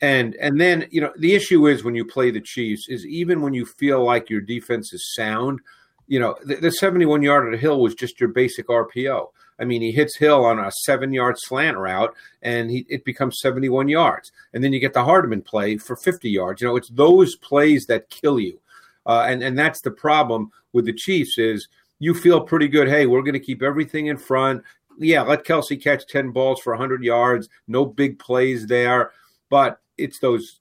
and 0.00 0.36
and 0.36 0.60
then 0.60 0.86
you 0.90 1.00
know 1.00 1.12
the 1.16 1.34
issue 1.34 1.66
is 1.66 1.82
when 1.82 1.94
you 1.94 2.04
play 2.04 2.30
the 2.30 2.40
Chiefs 2.40 2.88
is 2.88 3.06
even 3.06 3.40
when 3.40 3.54
you 3.54 3.64
feel 3.64 4.04
like 4.04 4.28
your 4.28 4.42
defense 4.42 4.92
is 4.92 5.14
sound, 5.14 5.60
you 6.06 6.20
know 6.20 6.36
the, 6.44 6.56
the 6.56 6.70
71 6.70 7.22
yard 7.22 7.48
at 7.48 7.54
a 7.54 7.60
hill 7.60 7.80
was 7.80 7.94
just 7.94 8.20
your 8.20 8.28
basic 8.28 8.68
RPO. 8.68 9.28
I 9.60 9.64
mean, 9.64 9.82
he 9.82 9.90
hits 9.90 10.16
Hill 10.16 10.44
on 10.44 10.58
a 10.58 10.70
seven 10.70 11.12
yard 11.12 11.36
slant 11.38 11.76
route 11.76 12.14
and 12.42 12.70
he, 12.70 12.86
it 12.88 13.04
becomes 13.04 13.40
71 13.40 13.88
yards. 13.88 14.30
And 14.52 14.62
then 14.62 14.72
you 14.72 14.80
get 14.80 14.94
the 14.94 15.04
Hardman 15.04 15.42
play 15.42 15.76
for 15.76 15.96
50 15.96 16.30
yards. 16.30 16.62
You 16.62 16.68
know, 16.68 16.76
it's 16.76 16.90
those 16.90 17.36
plays 17.36 17.86
that 17.86 18.08
kill 18.10 18.38
you. 18.38 18.60
Uh, 19.06 19.26
and, 19.28 19.42
and 19.42 19.58
that's 19.58 19.80
the 19.80 19.90
problem 19.90 20.50
with 20.72 20.84
the 20.84 20.92
Chiefs 20.92 21.38
is 21.38 21.68
you 21.98 22.14
feel 22.14 22.40
pretty 22.40 22.68
good. 22.68 22.88
Hey, 22.88 23.06
we're 23.06 23.22
going 23.22 23.32
to 23.32 23.40
keep 23.40 23.62
everything 23.62 24.06
in 24.06 24.16
front. 24.16 24.62
Yeah, 24.98 25.22
let 25.22 25.44
Kelce 25.44 25.82
catch 25.82 26.06
10 26.06 26.30
balls 26.30 26.60
for 26.60 26.72
100 26.72 27.02
yards. 27.02 27.48
No 27.66 27.84
big 27.84 28.18
plays 28.18 28.66
there. 28.66 29.12
But 29.50 29.80
it's 29.96 30.18
those 30.18 30.60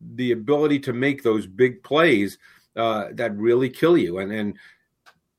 the 0.00 0.32
ability 0.32 0.80
to 0.80 0.92
make 0.92 1.22
those 1.22 1.46
big 1.46 1.82
plays 1.82 2.38
uh, 2.76 3.06
that 3.12 3.36
really 3.36 3.70
kill 3.70 3.96
you. 3.96 4.18
And 4.18 4.32
and 4.32 4.54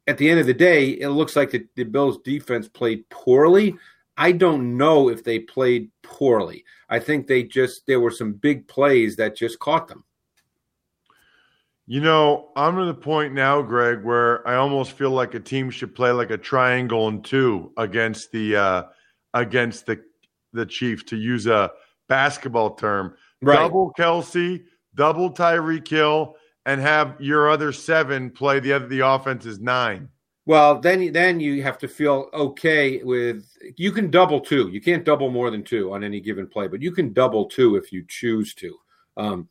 at 0.07 0.17
the 0.17 0.29
end 0.29 0.39
of 0.39 0.45
the 0.45 0.53
day, 0.53 0.89
it 0.89 1.09
looks 1.09 1.35
like 1.35 1.51
the, 1.51 1.65
the 1.75 1.83
Bills 1.83 2.19
defense 2.23 2.67
played 2.67 3.07
poorly. 3.09 3.75
I 4.17 4.31
don't 4.31 4.77
know 4.77 5.09
if 5.09 5.23
they 5.23 5.39
played 5.39 5.89
poorly. 6.01 6.63
I 6.89 6.99
think 6.99 7.27
they 7.27 7.43
just 7.43 7.85
there 7.87 7.99
were 7.99 8.11
some 8.11 8.33
big 8.33 8.67
plays 8.67 9.15
that 9.17 9.35
just 9.35 9.59
caught 9.59 9.87
them. 9.87 10.03
You 11.87 12.01
know, 12.01 12.49
I'm 12.55 12.77
to 12.77 12.85
the 12.85 12.93
point 12.93 13.33
now, 13.33 13.61
Greg, 13.61 14.03
where 14.03 14.47
I 14.47 14.55
almost 14.55 14.93
feel 14.93 15.11
like 15.11 15.35
a 15.35 15.39
team 15.39 15.69
should 15.69 15.93
play 15.93 16.11
like 16.11 16.31
a 16.31 16.37
triangle 16.37 17.07
and 17.07 17.23
two 17.23 17.71
against 17.77 18.31
the 18.31 18.55
uh 18.55 18.83
against 19.33 19.85
the 19.85 20.01
the 20.53 20.65
Chiefs 20.65 21.03
to 21.03 21.17
use 21.17 21.47
a 21.47 21.71
basketball 22.07 22.75
term. 22.75 23.15
Right. 23.41 23.55
Double 23.55 23.93
Kelce, 23.97 24.63
double 24.95 25.31
Tyreek 25.31 25.87
Hill, 25.87 26.35
and 26.65 26.81
have 26.81 27.15
your 27.19 27.49
other 27.49 27.71
seven 27.71 28.29
play 28.29 28.59
the 28.59 28.73
other 28.73 28.87
the 28.87 29.05
offense 29.05 29.45
is 29.45 29.59
nine. 29.59 30.09
Well, 30.47 30.79
then 30.79 31.11
then 31.11 31.39
you 31.39 31.63
have 31.63 31.77
to 31.79 31.87
feel 31.87 32.29
okay 32.33 33.01
with 33.03 33.45
you 33.77 33.91
can 33.91 34.11
double 34.11 34.39
two. 34.39 34.69
You 34.69 34.79
can't 34.79 35.03
double 35.03 35.31
more 35.31 35.49
than 35.49 35.63
two 35.63 35.93
on 35.93 36.03
any 36.03 36.19
given 36.19 36.47
play, 36.47 36.67
but 36.67 36.81
you 36.81 36.91
can 36.91 37.13
double 37.13 37.45
two 37.45 37.75
if 37.75 37.91
you 37.91 38.05
choose 38.07 38.53
to. 38.55 38.77
Um, 39.17 39.47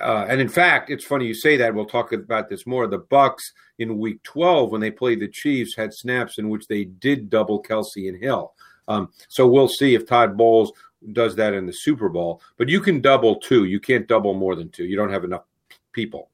uh, 0.00 0.26
and 0.28 0.40
in 0.40 0.48
fact, 0.48 0.90
it's 0.90 1.04
funny 1.04 1.26
you 1.26 1.34
say 1.34 1.56
that. 1.56 1.74
We'll 1.74 1.86
talk 1.86 2.12
about 2.12 2.48
this 2.48 2.66
more. 2.66 2.86
The 2.86 3.00
Bucs 3.00 3.52
in 3.78 3.98
Week 3.98 4.22
12, 4.22 4.72
when 4.72 4.80
they 4.80 4.90
played 4.90 5.20
the 5.20 5.28
Chiefs, 5.28 5.74
had 5.74 5.94
snaps 5.94 6.38
in 6.38 6.48
which 6.50 6.66
they 6.66 6.84
did 6.84 7.30
double 7.30 7.62
Kelce 7.62 8.08
and 8.08 8.22
Hill. 8.22 8.52
Um, 8.88 9.10
so 9.28 9.46
we'll 9.46 9.68
see 9.68 9.94
if 9.94 10.06
Todd 10.06 10.36
Bowles 10.36 10.72
does 11.12 11.34
that 11.36 11.54
in 11.54 11.66
the 11.66 11.72
Super 11.72 12.08
Bowl. 12.08 12.42
But 12.58 12.68
you 12.68 12.80
can 12.80 13.00
double 13.00 13.36
two. 13.36 13.64
You 13.64 13.80
can't 13.80 14.06
double 14.06 14.34
more 14.34 14.54
than 14.54 14.68
two. 14.68 14.84
You 14.84 14.96
don't 14.96 15.12
have 15.12 15.24
enough 15.24 15.44
people. 15.92 16.30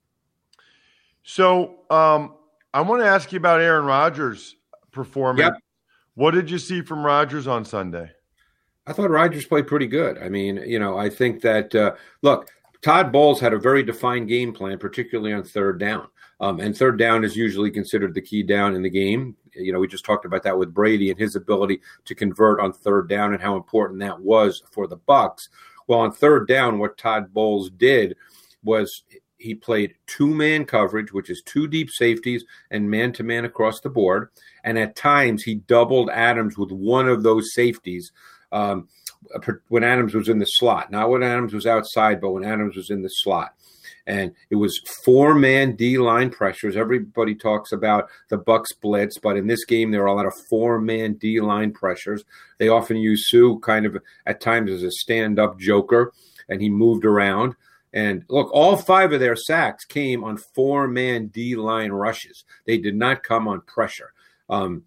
So 1.23 1.81
um, 1.91 2.35
I 2.73 2.81
want 2.83 3.03
to 3.03 3.09
ask 3.09 3.33
you 3.33 3.39
about 3.39 3.61
Aaron 3.61 3.85
Rodgers' 3.85 4.57
performance. 4.93 5.55
Yep. 5.55 5.63
What 6.15 6.31
did 6.33 6.51
you 6.51 6.59
see 6.59 6.83
from 6.83 7.05
Rodgers 7.05 7.47
on 7.47 7.65
Sunday? 7.65 8.11
I 8.87 8.93
thought 8.93 9.11
Rodgers 9.11 9.45
played 9.45 9.67
pretty 9.67 9.87
good. 9.87 10.19
I 10.19 10.29
mean, 10.29 10.57
you 10.65 10.79
know, 10.79 10.97
I 10.97 11.11
think 11.11 11.43
that 11.43 11.75
uh, 11.75 11.95
look, 12.23 12.49
Todd 12.83 13.11
Bowles 13.11 13.41
had 13.41 13.53
a 13.53 13.59
very 13.59 13.83
defined 13.83 14.29
game 14.29 14.53
plan, 14.53 14.79
particularly 14.79 15.33
on 15.33 15.43
third 15.43 15.81
down. 15.81 16.09
Um, 16.39 16.61
and 16.61 16.77
third 16.77 16.99
down 16.99 17.25
is 17.25 17.37
usually 17.37 17.71
considered 17.71 18.15
the 18.15 18.21
key 18.21 18.43
down 18.43 18.75
in 18.75 18.83
the 18.83 18.91
game. 18.91 19.37
You 19.55 19.73
know, 19.73 19.81
we 19.81 19.89
just 19.89 20.05
talked 20.05 20.27
about 20.27 20.43
that 20.43 20.57
with 20.57 20.75
Brady 20.75 21.11
and 21.11 21.19
his 21.19 21.35
ability 21.35 21.81
to 22.05 22.15
convert 22.15 22.61
on 22.61 22.73
third 22.73 23.09
down 23.09 23.33
and 23.33 23.43
how 23.43 23.57
important 23.57 24.01
that 24.01 24.21
was 24.21 24.63
for 24.71 24.87
the 24.87 24.99
Bucs. 24.99 25.49
Well, 25.87 26.01
on 26.01 26.13
third 26.13 26.47
down, 26.47 26.79
what 26.79 26.99
Todd 26.99 27.33
Bowles 27.33 27.71
did 27.71 28.17
was 28.63 29.03
he 29.47 29.55
played 29.55 29.95
two 30.07 30.27
man 30.27 30.65
coverage, 30.65 31.13
which 31.13 31.31
is 31.31 31.43
two 31.47 31.67
deep 31.67 31.89
safeties 31.91 32.45
and 32.71 32.91
man 32.91 33.13
to 33.15 33.23
man 33.23 33.45
across 33.45 33.81
the 33.81 33.89
board. 33.89 34.29
And 34.65 34.79
at 34.79 34.97
times 34.97 35.45
he 35.45 35.55
doubled 35.55 36.11
Adams 36.11 36.59
with 36.59 36.73
one 36.73 37.09
of 37.09 37.23
those 37.23 37.55
safeties 37.55 38.13
um, 38.53 38.89
when 39.69 39.85
Adams 39.85 40.15
was 40.15 40.29
in 40.29 40.39
the 40.39 40.47
slot, 40.47 40.91
not 40.91 41.11
when 41.11 41.23
Adams 41.23 41.55
was 41.55 41.67
outside, 41.67 42.21
but 42.21 42.33
when 42.33 42.45
Adams 42.45 42.77
was 42.77 42.91
in 42.91 43.03
the 43.03 43.09
slot. 43.09 43.55
And 44.09 44.33
it 44.51 44.57
was 44.57 44.81
four 45.05 45.35
man 45.35 45.75
D 45.75 45.99
line 45.99 46.31
pressures. 46.31 46.77
Everybody 46.77 47.35
talks 47.35 47.73
about 47.73 48.09
the 48.29 48.39
Bucs 48.39 48.73
blitz, 48.81 49.19
but 49.19 49.37
in 49.37 49.49
this 49.49 49.65
game 49.65 49.91
there 49.91 50.03
are 50.03 50.07
a 50.07 50.15
lot 50.15 50.27
of 50.27 50.35
four 50.49 50.81
man 50.81 51.15
D 51.15 51.41
line 51.41 51.73
pressures. 51.73 52.25
They 52.59 52.69
often 52.69 52.99
use 52.99 53.29
Suh 53.29 53.57
kind 53.63 53.85
of 53.85 53.97
at 54.25 54.41
times 54.41 54.71
as 54.71 54.85
a 54.85 54.91
stand 54.91 55.39
up 55.41 55.59
joker, 55.59 56.13
and 56.49 56.63
he 56.63 56.71
moved 56.71 57.05
around. 57.05 57.57
And 57.97 58.25
look, 58.29 58.51
all 58.53 58.77
five 58.77 59.15
of 59.15 59.21
their 59.21 59.37
sacks 59.37 59.87
came 59.87 60.23
on 60.23 60.37
four 60.37 60.87
man 60.87 61.29
D 61.29 61.57
line 61.57 61.91
rushes. 61.91 62.45
They 62.67 62.77
did 62.77 62.95
not 62.95 63.23
come 63.23 63.49
on 63.49 63.63
pressure. 63.63 64.13
Um, 64.51 64.83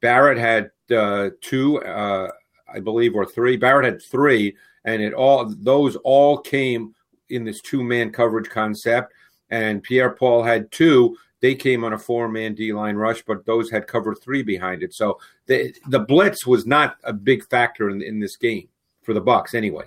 Barrett 0.00 0.38
had 0.38 0.70
uh, 0.90 1.30
two, 1.42 1.82
uh, 1.82 2.30
I 2.72 2.80
believe, 2.80 3.14
or 3.14 3.26
three. 3.26 3.58
Barrett 3.58 3.84
had 3.84 4.02
three, 4.02 4.56
and 4.86 5.02
it 5.02 5.12
all 5.12 5.54
those 5.58 5.96
all 5.96 6.38
came 6.38 6.94
in 7.28 7.44
this 7.44 7.60
two 7.60 7.84
man 7.84 8.10
coverage 8.10 8.48
concept. 8.48 9.12
And 9.50 9.82
Pierre 9.82 10.10
Paul 10.10 10.42
had 10.42 10.72
two. 10.72 11.14
They 11.40 11.54
came 11.54 11.84
on 11.84 11.92
a 11.92 11.98
four 11.98 12.26
man 12.26 12.54
D 12.54 12.72
line 12.72 12.96
rush, 12.96 13.22
but 13.26 13.44
those 13.44 13.70
had 13.70 13.86
cover 13.86 14.14
three 14.14 14.42
behind 14.42 14.82
it. 14.82 14.94
So 14.94 15.20
the 15.44 15.74
the 15.88 16.00
blitz 16.00 16.46
was 16.46 16.64
not 16.64 16.96
a 17.04 17.12
big 17.12 17.46
factor 17.50 17.90
in, 17.90 18.00
in 18.00 18.18
this 18.18 18.38
game 18.38 18.68
for 19.02 19.12
the 19.12 19.20
Bucs, 19.20 19.54
anyway. 19.54 19.84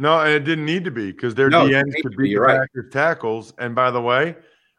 No, 0.00 0.18
and 0.18 0.30
it 0.30 0.44
didn't 0.44 0.64
need 0.64 0.84
to 0.84 0.90
be 0.90 1.12
because 1.12 1.34
their 1.34 1.50
No, 1.50 1.66
DNs 1.66 1.94
could 1.96 2.12
to 2.12 2.16
be, 2.16 2.28
beat 2.28 2.34
the 2.34 2.40
right. 2.40 2.60
Packers 2.60 2.90
tackles. 2.90 3.52
And 3.58 3.74
by 3.74 3.90
the 3.90 4.00
way, 4.00 4.34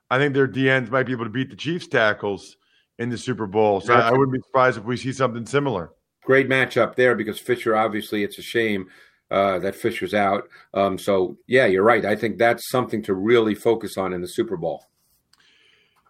I 0.10 0.18
think 0.18 0.34
their 0.34 0.48
DNs 0.48 0.90
might 0.90 1.04
be 1.04 1.12
able 1.12 1.26
to 1.26 1.30
beat 1.30 1.52
the 1.52 1.56
Chiefs 1.56 1.86
tackles 1.86 2.58
in 2.98 3.10
the 3.10 3.18
Super 3.20 3.46
Bowl. 3.46 3.82
So 3.82 3.94
I, 3.94 4.10
I 4.10 4.12
wouldn't 4.12 4.34
be 4.34 4.40
surprised 4.40 4.80
if 4.80 4.84
we 4.84 4.98
see 4.98 5.14
something 5.14 5.46
similar. 5.46 5.92
Great 6.24 6.50
matchup 6.50 6.96
there 6.96 7.14
because 7.14 7.38
Fisher 7.38 7.76
obviously 7.76 8.24
it's 8.24 8.40
a 8.40 8.42
shame 8.42 8.88
uh, 9.30 9.60
that 9.60 9.76
Fisher's 9.76 10.16
out. 10.16 10.50
Um, 10.74 10.98
so 10.98 11.38
yeah, 11.46 11.68
you're 11.68 11.84
right. 11.84 12.04
I 12.04 12.16
think 12.16 12.40
that's 12.40 12.68
something 12.72 13.04
to 13.04 13.14
really 13.14 13.54
focus 13.54 14.00
on 14.00 14.14
in 14.14 14.22
the 14.22 14.28
Super 14.28 14.58
Bowl. 14.58 14.88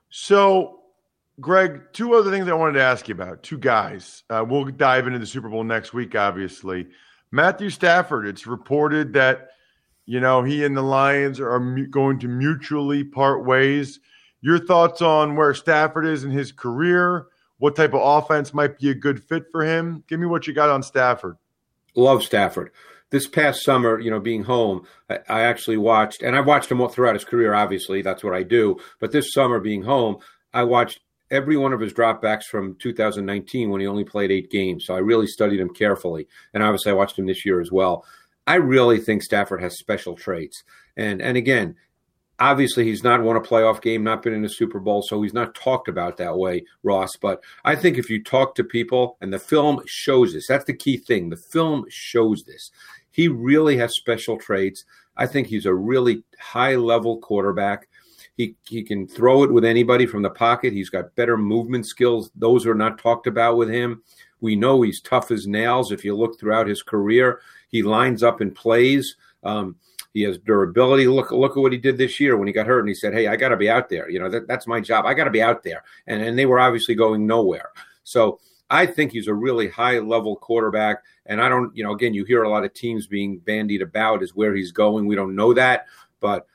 So, 0.10 0.84
Greg, 1.42 1.82
two 1.92 2.14
other 2.14 2.32
things 2.32 2.48
I 2.48 2.54
wanted 2.54 2.74
to 2.74 2.84
ask 2.84 3.10
you 3.10 3.16
about. 3.16 3.44
Two 3.44 3.58
guys. 3.58 4.24
Uh, 4.30 4.46
we'll 4.48 4.64
dive 4.66 5.06
into 5.06 5.20
the 5.20 5.26
Super 5.26 5.50
Bowl 5.50 5.66
next 5.66 5.94
week, 5.94 6.16
obviously. 6.16 6.88
Matthew 7.32 7.70
Stafford, 7.70 8.28
it's 8.28 8.46
reported 8.46 9.14
that, 9.14 9.50
you 10.06 10.20
know, 10.20 10.44
he 10.44 10.66
and 10.66 10.76
the 10.76 10.82
Lions 10.82 11.40
are 11.40 11.60
going 11.90 12.20
to 12.20 12.28
mutually 12.28 13.04
part 13.04 13.46
ways. 13.46 14.00
Your 14.42 14.60
thoughts 14.60 15.02
on 15.02 15.36
where 15.36 15.54
Stafford 15.54 16.06
is 16.06 16.24
in 16.24 16.32
his 16.32 16.52
career? 16.52 17.28
What 17.58 17.76
type 17.76 17.94
of 17.94 18.02
offense 18.04 18.54
might 18.54 18.80
be 18.80 18.90
a 18.90 18.96
good 18.96 19.24
fit 19.24 19.46
for 19.52 19.64
him? 19.64 20.04
Give 20.08 20.20
me 20.20 20.26
what 20.26 20.48
you 20.48 20.54
got 20.54 20.70
on 20.70 20.84
Stafford. 20.84 21.38
love 21.96 22.24
Stafford. 22.24 22.72
This 23.12 23.28
past 23.28 23.64
summer, 23.64 24.00
you 24.00 24.10
know, 24.10 24.20
being 24.20 24.44
home, 24.44 24.88
I, 25.10 25.20
I 25.30 25.42
actually 25.42 25.78
watched, 25.78 26.24
and 26.24 26.36
I've 26.36 26.48
watched 26.48 26.72
him 26.72 26.86
throughout 26.90 27.14
his 27.14 27.26
career. 27.26 27.54
Obviously, 27.54 28.02
that's 28.02 28.24
what 28.24 28.34
I 28.34 28.44
do. 28.44 28.80
But 29.00 29.12
this 29.12 29.32
summer, 29.32 29.60
being 29.60 29.84
home, 29.84 30.18
I 30.54 30.64
watched 30.64 31.02
every 31.32 31.58
one 31.58 31.74
of 31.74 31.80
his 31.80 31.94
dropbacks 31.94 32.44
from 32.44 32.76
2019 32.76 33.70
when 33.70 33.82
he 33.82 33.88
only 33.88 34.04
played 34.04 34.32
eight 34.32 34.52
games. 34.52 34.86
So 34.86 34.94
I 34.94 35.00
really 35.00 35.28
studied 35.28 35.60
him 35.60 35.74
carefully, 35.74 36.28
and 36.54 36.62
obviously, 36.62 36.92
I 36.92 36.96
watched 36.96 37.18
him 37.18 37.26
this 37.26 37.46
year 37.46 37.62
as 37.62 37.72
well. 37.72 38.06
I 38.46 38.56
really 38.56 39.00
think 39.00 39.24
Stafford 39.24 39.62
has 39.62 39.80
special 39.80 40.16
traits, 40.16 40.64
and 40.98 41.22
and 41.22 41.38
again, 41.38 41.76
obviously 42.42 42.84
he's 42.84 43.04
not 43.04 43.22
won 43.22 43.38
a 43.38 43.42
playoff 43.42 43.82
game, 43.82 44.04
not 44.04 44.24
been 44.24 44.34
in 44.34 44.44
a 44.44 44.50
Super 44.50 44.80
Bowl, 44.80 45.04
so 45.04 45.22
he's 45.22 45.34
not 45.34 45.56
talked 45.56 45.88
about 45.88 46.18
that 46.18 46.38
way, 46.38 46.66
Ross. 46.84 47.16
But 47.16 47.42
I 47.64 47.76
think 47.76 47.98
if 47.98 48.10
you 48.10 48.22
talk 48.22 48.56
to 48.56 48.64
people, 48.64 49.18
and 49.22 49.32
the 49.32 49.40
film 49.40 49.82
shows 49.86 50.34
this, 50.34 50.48
that's 50.48 50.66
the 50.66 50.74
key 50.74 50.98
thing. 50.98 51.30
The 51.30 51.38
film 51.38 51.86
shows 51.88 52.44
this. 52.44 52.72
He 53.12 53.28
really 53.28 53.78
has 53.78 53.96
special 53.96 54.38
traits. 54.38 54.84
I 55.16 55.28
think 55.28 55.48
he's 55.48 55.66
a 55.66 55.74
really 55.74 56.24
high 56.40 56.76
level 56.76 57.20
quarterback. 57.20 57.88
He 58.38 58.56
he 58.68 58.84
can 58.84 59.08
throw 59.08 59.44
it 59.44 59.52
with 59.52 59.66
anybody 59.66 60.06
from 60.06 60.22
the 60.22 60.30
pocket. 60.30 60.74
He's 60.74 60.90
got 60.90 61.16
better 61.16 61.38
movement 61.38 61.86
skills. 61.86 62.32
Those 62.36 62.66
are 62.66 62.76
not 62.76 62.98
talked 62.98 63.28
about 63.28 63.58
with 63.58 63.70
him. 63.70 64.04
We 64.40 64.56
know 64.56 64.82
he's 64.82 65.02
tough 65.02 65.32
as 65.32 65.48
nails. 65.48 65.92
If 65.92 66.04
you 66.04 66.16
look 66.16 66.40
throughout 66.40 66.68
his 66.68 66.82
career, 66.82 67.42
he 67.70 67.84
lines 67.84 68.24
up 68.24 68.42
and 68.42 68.56
plays. 68.56 69.16
Um, 69.44 69.76
he 70.14 70.24
has 70.24 70.38
durability. 70.40 71.08
Look, 71.08 71.32
look 71.32 71.52
at 71.52 71.62
what 71.62 71.72
he 71.72 71.78
did 71.78 71.98
this 71.98 72.20
year 72.20 72.36
when 72.36 72.48
he 72.48 72.54
got 72.54 72.68
hurt, 72.68 72.80
and 72.80 72.90
he 72.90 72.96
said, 72.96 73.14
"Hey, 73.14 73.28
I 73.28 73.36
got 73.36 73.50
to 73.50 73.58
be 73.58 73.70
out 73.70 73.90
there. 73.90 74.10
You 74.10 74.20
know, 74.20 74.30
that, 74.30 74.48
that's 74.48 74.68
my 74.68 74.82
job. 74.82 75.06
I 75.06 75.14
got 75.14 75.26
to 75.26 75.32
be 75.32 75.42
out 75.42 75.64
there." 75.64 75.84
And 76.08 76.22
and 76.22 76.38
they 76.38 76.46
were 76.46 76.60
obviously 76.60 76.96
going 76.96 77.28
nowhere. 77.28 77.72
So 78.04 78.40
I 78.72 78.86
think 78.86 79.12
he's 79.12 79.28
a 79.28 79.34
really 79.34 79.68
high 79.68 80.00
level 80.00 80.38
quarterback. 80.38 81.04
And 81.26 81.42
I 81.42 81.50
don't, 81.50 81.76
you 81.76 81.84
know, 81.84 81.92
again, 81.92 82.14
you 82.14 82.24
hear 82.24 82.44
a 82.44 82.50
lot 82.50 82.64
of 82.64 82.74
teams 82.74 83.06
being 83.06 83.38
bandied 83.40 83.82
about 83.82 84.24
is 84.24 84.36
where 84.36 84.56
he's 84.56 84.72
going. 84.72 85.06
We 85.06 85.16
don't 85.16 85.36
know 85.36 85.54
that, 85.54 85.86
but 86.22 86.48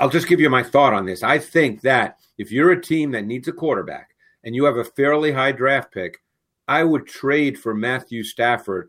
I'll 0.00 0.10
just 0.10 0.28
give 0.28 0.40
you 0.40 0.50
my 0.50 0.62
thought 0.62 0.92
on 0.92 1.06
this. 1.06 1.22
I 1.22 1.38
think 1.38 1.82
that 1.82 2.18
if 2.38 2.50
you're 2.50 2.72
a 2.72 2.82
team 2.82 3.12
that 3.12 3.26
needs 3.26 3.48
a 3.48 3.52
quarterback 3.52 4.10
and 4.42 4.54
you 4.54 4.64
have 4.64 4.76
a 4.76 4.84
fairly 4.84 5.32
high 5.32 5.52
draft 5.52 5.92
pick, 5.92 6.20
I 6.66 6.82
would 6.82 7.06
trade 7.06 7.58
for 7.58 7.74
Matthew 7.74 8.24
Stafford 8.24 8.88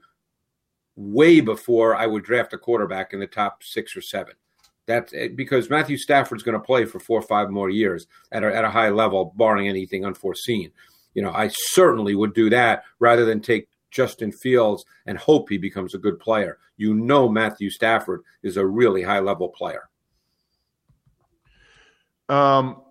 way 0.96 1.42
before 1.42 1.96
I 1.96 2.08
would 2.08 2.24
draft 2.24 2.54
a 2.54 2.58
quarterback 2.58 3.14
in 3.14 3.20
the 3.20 3.28
top 3.28 3.64
six 3.64 3.96
or 3.96 4.02
seven. 4.02 4.34
That's 4.88 5.14
it, 5.14 5.36
because 5.36 5.70
Matthew 5.70 5.98
Stafford's 5.98 6.44
going 6.44 6.58
to 6.58 6.66
play 6.66 6.86
for 6.86 7.00
four 7.00 7.20
or 7.20 7.24
five 7.24 7.50
more 7.50 7.70
years 7.70 8.08
at 8.32 8.44
a, 8.44 8.56
at 8.56 8.64
a 8.64 8.70
high 8.70 8.90
level, 8.90 9.34
barring 9.36 9.68
anything 9.68 10.06
unforeseen. 10.06 10.72
you 11.16 11.22
know, 11.22 11.32
I 11.32 11.48
certainly 11.48 12.14
would 12.14 12.36
do 12.36 12.50
that 12.52 12.84
rather 13.00 13.26
than 13.26 13.42
take 13.42 13.68
Justin 13.90 14.32
Fields 14.32 14.86
and 15.08 15.18
hope 15.18 15.50
he 15.50 15.58
becomes 15.58 15.96
a 15.96 16.00
good 16.00 16.20
player. 16.20 16.60
You 16.78 16.94
know, 16.94 17.28
Matthew 17.28 17.70
Stafford 17.70 18.22
is 18.44 18.58
a 18.58 18.66
really 18.66 19.02
high 19.02 19.22
level 19.22 19.50
player. 19.50 19.90
Um, 22.30 22.82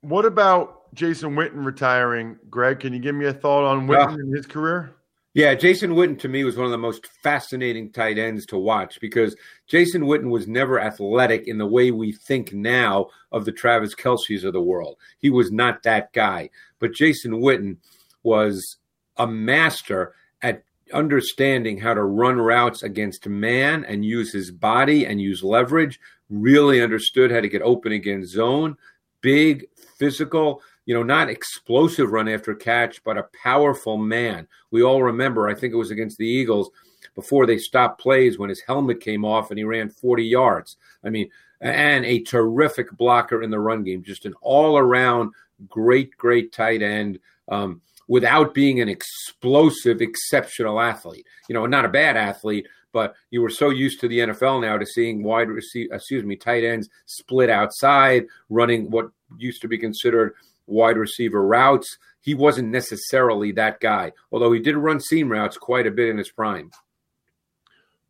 what 0.00 0.24
about 0.24 0.94
Jason 0.94 1.34
Witten 1.34 1.64
retiring? 1.64 2.38
Greg, 2.48 2.80
can 2.80 2.92
you 2.92 2.98
give 2.98 3.14
me 3.14 3.26
a 3.26 3.32
thought 3.32 3.64
on 3.64 3.86
Witten 3.86 4.14
and 4.14 4.34
his 4.34 4.46
career? 4.46 4.94
Yeah, 5.34 5.54
Jason 5.54 5.92
Witten 5.92 6.18
to 6.20 6.28
me 6.28 6.42
was 6.42 6.56
one 6.56 6.64
of 6.64 6.72
the 6.72 6.78
most 6.78 7.06
fascinating 7.22 7.92
tight 7.92 8.18
ends 8.18 8.46
to 8.46 8.58
watch 8.58 8.98
because 9.00 9.36
Jason 9.68 10.02
Witten 10.02 10.30
was 10.30 10.48
never 10.48 10.80
athletic 10.80 11.46
in 11.46 11.58
the 11.58 11.66
way 11.66 11.90
we 11.90 12.12
think 12.12 12.52
now 12.52 13.08
of 13.30 13.44
the 13.44 13.52
Travis 13.52 13.94
Kelce's 13.94 14.42
of 14.42 14.52
the 14.52 14.60
world. 14.60 14.96
He 15.18 15.30
was 15.30 15.52
not 15.52 15.82
that 15.84 16.12
guy. 16.12 16.50
But 16.80 16.94
Jason 16.94 17.32
Witten 17.34 17.76
was 18.22 18.78
a 19.16 19.26
master 19.26 20.14
at 20.42 20.64
understanding 20.92 21.78
how 21.78 21.94
to 21.94 22.02
run 22.02 22.38
routes 22.38 22.82
against 22.82 23.26
man 23.26 23.84
and 23.84 24.04
use 24.04 24.32
his 24.32 24.50
body 24.50 25.06
and 25.06 25.20
use 25.20 25.42
leverage, 25.42 26.00
really 26.30 26.82
understood 26.82 27.30
how 27.30 27.40
to 27.40 27.48
get 27.48 27.62
open 27.62 27.92
against 27.92 28.32
zone, 28.32 28.76
big, 29.20 29.66
physical, 29.98 30.62
you 30.86 30.94
know, 30.94 31.02
not 31.02 31.28
explosive 31.28 32.12
run 32.12 32.28
after 32.28 32.54
catch, 32.54 33.02
but 33.04 33.18
a 33.18 33.28
powerful 33.42 33.96
man. 33.96 34.46
We 34.70 34.82
all 34.82 35.02
remember, 35.02 35.48
I 35.48 35.54
think 35.54 35.72
it 35.72 35.78
was 35.78 35.90
against 35.90 36.18
the 36.18 36.26
Eagles 36.26 36.70
before 37.14 37.46
they 37.46 37.58
stopped 37.58 38.00
plays 38.00 38.38
when 38.38 38.48
his 38.48 38.60
helmet 38.60 39.00
came 39.00 39.24
off 39.24 39.50
and 39.50 39.58
he 39.58 39.64
ran 39.64 39.90
40 39.90 40.24
yards. 40.24 40.76
I 41.04 41.10
mean, 41.10 41.28
and 41.60 42.04
a 42.04 42.20
terrific 42.20 42.90
blocker 42.96 43.42
in 43.42 43.50
the 43.50 43.58
run 43.58 43.82
game, 43.82 44.02
just 44.02 44.24
an 44.24 44.34
all 44.40 44.78
around 44.78 45.32
great, 45.68 46.16
great 46.16 46.52
tight 46.52 46.82
end. 46.82 47.18
Um, 47.48 47.80
without 48.08 48.54
being 48.54 48.80
an 48.80 48.88
explosive, 48.88 50.00
exceptional 50.00 50.80
athlete. 50.80 51.26
You 51.48 51.54
know, 51.54 51.66
not 51.66 51.84
a 51.84 51.90
bad 51.90 52.16
athlete, 52.16 52.66
but 52.92 53.14
you 53.30 53.42
were 53.42 53.50
so 53.50 53.70
used 53.70 54.00
to 54.00 54.08
the 54.08 54.18
NFL 54.18 54.62
now 54.62 54.78
to 54.78 54.86
seeing 54.86 55.22
wide 55.22 55.48
receive, 55.48 55.88
excuse 55.92 56.24
me, 56.24 56.36
tight 56.36 56.64
ends 56.64 56.88
split 57.06 57.50
outside, 57.50 58.26
running 58.48 58.90
what 58.90 59.10
used 59.36 59.60
to 59.62 59.68
be 59.68 59.78
considered 59.78 60.34
wide 60.66 60.96
receiver 60.96 61.46
routes. 61.46 61.98
He 62.20 62.34
wasn't 62.34 62.68
necessarily 62.68 63.52
that 63.52 63.80
guy, 63.80 64.12
although 64.32 64.52
he 64.52 64.60
did 64.60 64.76
run 64.76 65.00
seam 65.00 65.30
routes 65.30 65.56
quite 65.56 65.86
a 65.86 65.90
bit 65.90 66.08
in 66.08 66.18
his 66.18 66.30
prime. 66.30 66.70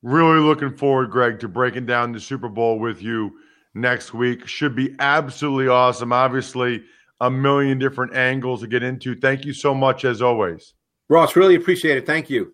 Really 0.02 0.38
looking 0.38 0.76
forward, 0.76 1.10
Greg, 1.10 1.40
to 1.40 1.48
breaking 1.48 1.86
down 1.86 2.12
the 2.12 2.20
Super 2.20 2.48
Bowl 2.48 2.78
with 2.78 3.02
you 3.02 3.36
next 3.74 4.14
week. 4.14 4.46
Should 4.46 4.76
be 4.76 4.94
absolutely 5.00 5.68
awesome. 5.68 6.12
Obviously, 6.12 6.84
a 7.20 7.30
million 7.30 7.78
different 7.78 8.14
angles 8.14 8.60
to 8.60 8.66
get 8.66 8.82
into. 8.82 9.14
Thank 9.14 9.44
you 9.44 9.52
so 9.52 9.74
much, 9.74 10.04
as 10.04 10.22
always. 10.22 10.74
Ross, 11.08 11.36
really 11.36 11.54
appreciate 11.54 11.98
it. 11.98 12.06
Thank 12.06 12.30
you. 12.30 12.52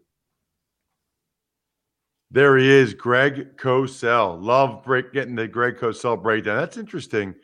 There 2.31 2.57
he 2.57 2.69
is, 2.69 2.95
Greg 2.95 3.57
Cosell. 3.57 4.43
Love 4.43 4.83
break, 4.83 5.13
getting 5.13 5.37
the 5.37 5.47
Greg 5.47 5.77
Cosell 5.77 6.21
breakdown. 6.21 6.57
That's 6.57 6.77
interesting. 6.77 7.35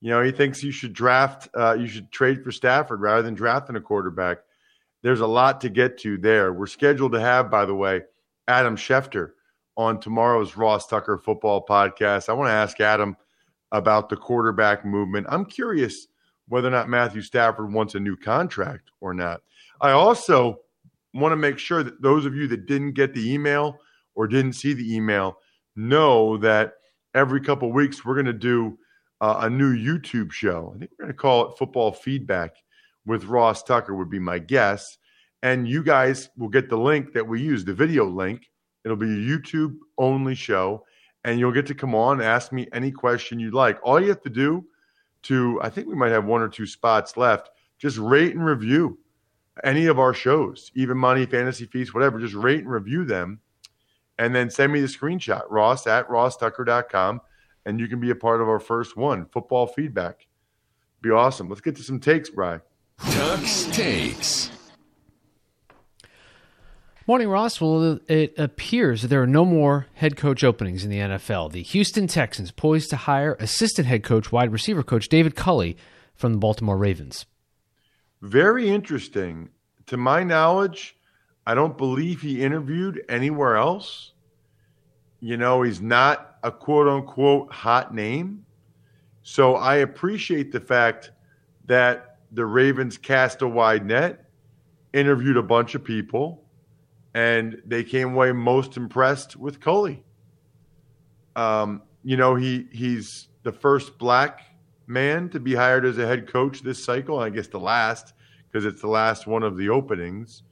You 0.00 0.10
know, 0.10 0.22
he 0.22 0.30
thinks 0.30 0.62
you 0.62 0.70
should 0.70 0.92
draft, 0.92 1.48
uh, 1.58 1.74
you 1.74 1.88
should 1.88 2.12
trade 2.12 2.44
for 2.44 2.52
Stafford 2.52 3.00
rather 3.00 3.22
than 3.22 3.34
drafting 3.34 3.74
a 3.74 3.80
quarterback. 3.80 4.38
There's 5.02 5.20
a 5.20 5.26
lot 5.26 5.60
to 5.62 5.68
get 5.68 5.98
to 5.98 6.18
there. 6.18 6.52
We're 6.52 6.66
scheduled 6.66 7.12
to 7.12 7.20
have, 7.20 7.50
by 7.50 7.64
the 7.64 7.74
way, 7.74 8.02
Adam 8.46 8.76
Schefter 8.76 9.30
on 9.76 10.00
tomorrow's 10.00 10.56
Ross 10.56 10.86
Tucker 10.86 11.18
football 11.18 11.64
podcast. 11.64 12.28
I 12.28 12.32
want 12.32 12.48
to 12.48 12.52
ask 12.52 12.80
Adam 12.80 13.16
about 13.72 14.08
the 14.08 14.16
quarterback 14.16 14.84
movement. 14.84 15.26
I'm 15.30 15.44
curious 15.44 16.06
whether 16.48 16.68
or 16.68 16.72
not 16.72 16.88
Matthew 16.88 17.22
Stafford 17.22 17.72
wants 17.72 17.94
a 17.94 18.00
new 18.00 18.16
contract 18.16 18.90
or 19.00 19.14
not. 19.14 19.40
I 19.80 19.90
also 19.90 20.60
want 21.14 21.32
to 21.32 21.36
make 21.36 21.58
sure 21.58 21.82
that 21.82 22.02
those 22.02 22.26
of 22.26 22.34
you 22.34 22.46
that 22.48 22.66
didn't 22.66 22.92
get 22.92 23.14
the 23.14 23.32
email 23.32 23.78
or 24.14 24.26
didn't 24.26 24.54
see 24.54 24.74
the 24.74 24.94
email 24.94 25.38
know 25.76 26.36
that 26.38 26.74
every 27.14 27.40
couple 27.40 27.72
weeks 27.72 28.04
we're 28.04 28.14
going 28.14 28.26
to 28.26 28.32
do 28.32 28.78
uh, 29.20 29.40
a 29.42 29.50
new 29.50 29.74
YouTube 29.74 30.32
show. 30.32 30.72
I 30.74 30.78
think 30.78 30.90
we're 30.98 31.04
going 31.06 31.14
to 31.14 31.18
call 31.18 31.46
it 31.46 31.58
Football 31.58 31.92
Feedback 31.92 32.56
with 33.06 33.24
Ross 33.24 33.62
Tucker 33.62 33.94
would 33.94 34.10
be 34.10 34.18
my 34.18 34.38
guess. 34.38 34.98
And 35.42 35.68
you 35.68 35.82
guys 35.82 36.30
will 36.36 36.48
get 36.48 36.68
the 36.68 36.76
link 36.76 37.12
that 37.12 37.26
we 37.26 37.40
use, 37.40 37.64
the 37.64 37.74
video 37.74 38.04
link. 38.04 38.50
It'll 38.84 38.96
be 38.96 39.06
a 39.06 39.38
YouTube 39.38 39.76
only 39.96 40.34
show, 40.34 40.84
and 41.24 41.38
you'll 41.38 41.52
get 41.52 41.66
to 41.66 41.74
come 41.74 41.94
on, 41.94 42.20
ask 42.20 42.52
me 42.52 42.66
any 42.72 42.90
question 42.90 43.38
you'd 43.38 43.54
like. 43.54 43.78
All 43.82 44.00
you 44.00 44.08
have 44.08 44.22
to 44.22 44.30
do 44.30 44.64
to, 45.22 45.60
I 45.62 45.70
think 45.70 45.86
we 45.86 45.94
might 45.94 46.12
have 46.12 46.24
one 46.24 46.42
or 46.42 46.48
two 46.48 46.66
spots 46.66 47.16
left. 47.16 47.50
Just 47.78 47.98
rate 47.98 48.34
and 48.34 48.44
review 48.44 48.98
any 49.64 49.86
of 49.86 49.98
our 49.98 50.14
shows, 50.14 50.70
even 50.74 50.96
Money, 50.96 51.26
Fantasy 51.26 51.66
Feast, 51.66 51.94
whatever. 51.94 52.18
Just 52.18 52.34
rate 52.34 52.60
and 52.60 52.70
review 52.70 53.04
them. 53.04 53.40
And 54.18 54.34
then 54.34 54.50
send 54.50 54.72
me 54.72 54.80
the 54.80 54.88
screenshot, 54.88 55.42
ross 55.48 55.86
at 55.86 56.08
rosstucker.com, 56.08 57.20
and 57.66 57.78
you 57.78 57.86
can 57.86 58.00
be 58.00 58.10
a 58.10 58.16
part 58.16 58.40
of 58.40 58.48
our 58.48 58.58
first 58.58 58.96
one, 58.96 59.26
football 59.26 59.66
feedback. 59.66 60.26
Be 61.00 61.10
awesome. 61.10 61.48
Let's 61.48 61.60
get 61.60 61.76
to 61.76 61.82
some 61.82 62.00
takes, 62.00 62.28
Bry. 62.28 62.60
Tuck's 62.98 63.66
Takes. 63.66 64.57
Morning, 67.08 67.30
Ross. 67.30 67.58
Well, 67.58 68.00
it 68.06 68.38
appears 68.38 69.00
there 69.00 69.22
are 69.22 69.26
no 69.26 69.46
more 69.46 69.86
head 69.94 70.14
coach 70.14 70.44
openings 70.44 70.84
in 70.84 70.90
the 70.90 70.98
NFL. 70.98 71.52
The 71.52 71.62
Houston 71.62 72.06
Texans 72.06 72.50
poised 72.50 72.90
to 72.90 72.96
hire 72.96 73.34
assistant 73.40 73.88
head 73.88 74.04
coach, 74.04 74.30
wide 74.30 74.52
receiver 74.52 74.82
coach 74.82 75.08
David 75.08 75.34
Culley 75.34 75.78
from 76.14 76.32
the 76.32 76.38
Baltimore 76.38 76.76
Ravens. 76.76 77.24
Very 78.20 78.68
interesting. 78.68 79.48
To 79.86 79.96
my 79.96 80.22
knowledge, 80.22 80.98
I 81.46 81.54
don't 81.54 81.78
believe 81.78 82.20
he 82.20 82.42
interviewed 82.42 83.02
anywhere 83.08 83.56
else. 83.56 84.12
You 85.20 85.38
know, 85.38 85.62
he's 85.62 85.80
not 85.80 86.36
a 86.42 86.52
quote 86.52 86.88
unquote 86.88 87.50
hot 87.50 87.94
name. 87.94 88.44
So 89.22 89.54
I 89.54 89.76
appreciate 89.76 90.52
the 90.52 90.60
fact 90.60 91.12
that 91.64 92.18
the 92.32 92.44
Ravens 92.44 92.98
cast 92.98 93.40
a 93.40 93.48
wide 93.48 93.86
net, 93.86 94.26
interviewed 94.92 95.38
a 95.38 95.42
bunch 95.42 95.74
of 95.74 95.82
people 95.82 96.44
and 97.18 97.60
they 97.66 97.82
came 97.82 98.14
away 98.14 98.30
most 98.30 98.76
impressed 98.76 99.36
with 99.36 99.60
Culley. 99.60 100.04
Um, 101.34 101.82
you 102.04 102.16
know, 102.16 102.36
he 102.36 102.68
he's 102.70 103.26
the 103.42 103.50
first 103.50 103.98
black 103.98 104.42
man 104.86 105.28
to 105.30 105.40
be 105.40 105.52
hired 105.52 105.84
as 105.84 105.98
a 105.98 106.06
head 106.06 106.32
coach 106.32 106.62
this 106.62 106.82
cycle. 106.82 107.18
I 107.18 107.30
guess 107.30 107.48
the 107.48 107.58
last 107.58 108.14
because 108.46 108.64
it's 108.64 108.80
the 108.80 108.86
last 108.88 109.26
one 109.26 109.42
of 109.42 109.56
the 109.56 109.68
openings. 109.68 110.44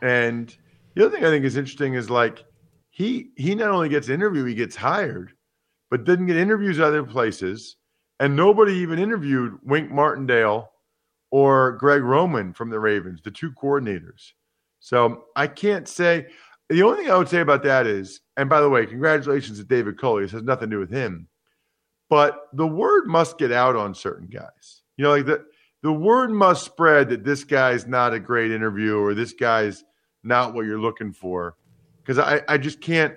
And 0.00 0.56
the 0.94 1.04
other 1.04 1.16
thing 1.16 1.24
I 1.24 1.30
think 1.30 1.44
is 1.44 1.56
interesting 1.56 1.94
is 1.94 2.08
like 2.08 2.44
he 2.90 3.30
he 3.36 3.56
not 3.56 3.70
only 3.70 3.88
gets 3.88 4.08
interviewed, 4.08 4.48
he 4.48 4.54
gets 4.54 4.76
hired, 4.76 5.32
but 5.90 6.04
didn't 6.04 6.26
get 6.26 6.36
interviews 6.36 6.78
other 6.78 7.02
places. 7.02 7.74
And 8.20 8.36
nobody 8.36 8.74
even 8.74 9.00
interviewed 9.00 9.58
Wink 9.64 9.90
Martindale 9.90 10.70
or 11.32 11.72
Greg 11.72 12.02
Roman 12.02 12.52
from 12.52 12.70
the 12.70 12.78
Ravens, 12.78 13.20
the 13.20 13.32
two 13.32 13.50
coordinators. 13.50 14.34
So 14.88 15.24
I 15.36 15.46
can't 15.46 15.86
say. 15.86 16.28
The 16.70 16.82
only 16.82 17.02
thing 17.02 17.10
I 17.10 17.18
would 17.18 17.28
say 17.28 17.40
about 17.40 17.62
that 17.64 17.86
is, 17.86 18.20
and 18.38 18.48
by 18.48 18.62
the 18.62 18.70
way, 18.70 18.86
congratulations 18.86 19.58
to 19.58 19.64
David 19.64 19.98
Culley. 19.98 20.22
This 20.22 20.32
has 20.32 20.42
nothing 20.42 20.70
to 20.70 20.76
do 20.76 20.80
with 20.80 20.90
him. 20.90 21.28
But 22.08 22.40
the 22.54 22.66
word 22.66 23.06
must 23.06 23.36
get 23.36 23.52
out 23.52 23.76
on 23.76 23.94
certain 23.94 24.28
guys. 24.28 24.82
You 24.96 25.04
know, 25.04 25.10
like 25.10 25.26
the, 25.26 25.44
the 25.82 25.92
word 25.92 26.30
must 26.30 26.64
spread 26.64 27.10
that 27.10 27.22
this 27.22 27.44
guy's 27.44 27.86
not 27.86 28.14
a 28.14 28.20
great 28.20 28.50
interview 28.50 28.96
or 28.98 29.12
this 29.12 29.34
guy's 29.34 29.84
not 30.22 30.54
what 30.54 30.64
you're 30.64 30.80
looking 30.80 31.12
for. 31.12 31.56
Because 32.02 32.18
I, 32.18 32.40
I 32.48 32.56
just 32.56 32.80
can't, 32.80 33.14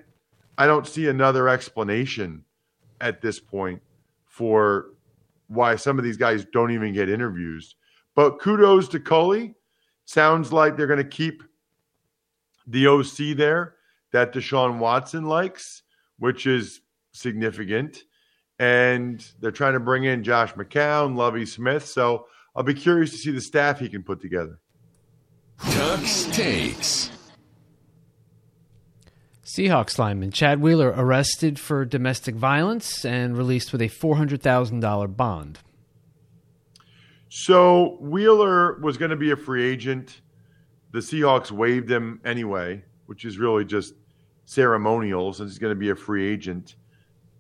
I 0.58 0.68
don't 0.68 0.86
see 0.86 1.08
another 1.08 1.48
explanation 1.48 2.44
at 3.00 3.22
this 3.22 3.40
point 3.40 3.82
for 4.26 4.88
why 5.48 5.78
some 5.78 5.98
of 5.98 6.04
these 6.04 6.18
guys 6.18 6.46
don't 6.52 6.72
even 6.72 6.94
get 6.94 7.08
interviews. 7.08 7.76
But 8.14 8.42
kudos 8.42 8.90
to 8.90 9.00
Culley. 9.00 9.56
Sounds 10.04 10.52
like 10.52 10.76
they're 10.76 10.88
going 10.88 10.98
to 10.98 11.06
keep 11.06 11.44
the 12.72 12.88
OC 12.88 13.38
there 13.38 13.76
that 14.12 14.34
Deshaun 14.34 14.80
Watson 14.80 15.26
likes, 15.26 15.84
which 16.18 16.48
is 16.48 16.82
significant. 17.14 18.04
And 18.60 19.26
they're 19.40 19.52
trying 19.52 19.74
to 19.74 19.80
bring 19.80 20.04
in 20.04 20.24
Josh 20.24 20.54
McCown, 20.54 21.16
Lovie 21.16 21.46
Smith. 21.46 21.86
So 21.86 22.28
I'll 22.56 22.64
be 22.64 22.74
curious 22.74 23.12
to 23.12 23.18
see 23.18 23.32
the 23.32 23.42
staff 23.42 23.80
he 23.80 23.90
can 23.90 24.04
put 24.04 24.22
together. 24.22 24.60
Tuck's 25.60 26.26
Takes. 26.26 27.12
Seahawks 29.44 29.98
lineman 29.98 30.32
Chad 30.32 30.62
Wheeler 30.62 30.94
arrested 30.96 31.60
for 31.60 31.84
domestic 31.84 32.36
violence 32.36 33.04
and 33.04 33.38
released 33.38 33.74
with 33.74 33.82
a 33.82 33.90
$400,000 33.90 35.18
bond. 35.18 35.60
So 37.28 37.98
Wheeler 38.00 38.80
was 38.80 38.98
going 38.98 39.12
to 39.12 39.18
be 39.18 39.32
a 39.32 39.36
free 39.36 39.66
agent 39.70 40.22
the 40.92 41.00
Seahawks 41.00 41.52
waived 41.52 41.90
him 41.90 42.20
anyway, 42.26 42.84
which 43.06 43.26
is 43.26 43.38
really 43.38 43.66
just 43.66 43.94
ceremonial 44.46 45.34
since 45.34 45.52
he's 45.52 45.60
going 45.60 45.74
to 45.74 45.80
be 45.80 45.90
a 45.90 45.96
free 45.96 46.28
agent 46.28 46.76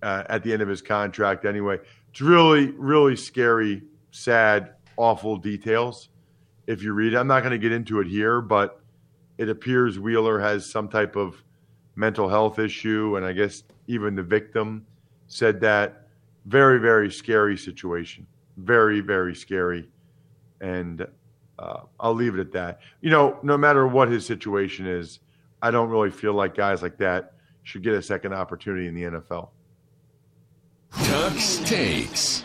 uh, 0.02 0.24
at 0.30 0.44
the 0.44 0.54
end 0.54 0.62
of 0.62 0.68
his 0.68 0.82
contract 0.82 1.46
anyway. 1.46 1.78
It's 2.10 2.22
really, 2.22 2.72
really 2.72 3.16
scary, 3.16 3.84
sad, 4.12 4.74
awful 4.98 5.38
details 5.38 6.10
if 6.68 6.84
you 6.84 6.94
read 6.94 7.14
it. 7.14 7.18
I'm 7.18 7.28
not 7.28 7.42
going 7.42 7.52
to 7.52 7.58
get 7.58 7.72
into 7.72 8.00
it 8.00 8.08
here, 8.08 8.42
but 8.42 8.82
it 9.38 9.50
appears 9.50 10.00
Wheeler 10.00 10.40
has 10.40 10.70
some 10.70 10.88
type 10.88 11.16
of 11.16 11.44
mental 11.96 12.30
health 12.30 12.60
issue. 12.60 13.16
And 13.18 13.26
I 13.26 13.34
guess 13.34 13.64
even 13.88 14.16
the 14.16 14.24
victim 14.24 14.86
said 15.28 15.60
that. 15.62 16.08
Very, 16.46 16.80
very 16.80 17.12
scary 17.12 17.56
situation. 17.58 18.26
Very, 18.58 19.00
very 19.00 19.36
scary. 19.36 19.90
And 20.60 21.06
uh, 21.62 21.82
I'll 22.00 22.16
leave 22.16 22.34
it 22.34 22.40
at 22.40 22.52
that. 22.54 22.80
You 23.02 23.12
know, 23.12 23.38
no 23.44 23.58
matter 23.58 23.88
what 23.88 24.10
his 24.10 24.26
situation 24.26 24.88
is, 24.88 25.20
I 25.62 25.70
don't 25.70 25.90
really 25.90 26.10
feel 26.10 26.34
like 26.34 26.56
guys 26.56 26.82
like 26.82 26.98
that 26.98 27.34
should 27.64 27.84
get 27.84 27.94
a 27.94 28.02
second 28.02 28.34
opportunity 28.34 28.88
in 28.88 28.96
the 28.96 29.04
NFL. 29.04 29.50
Tuck's 31.04 31.58
takes. 31.60 32.44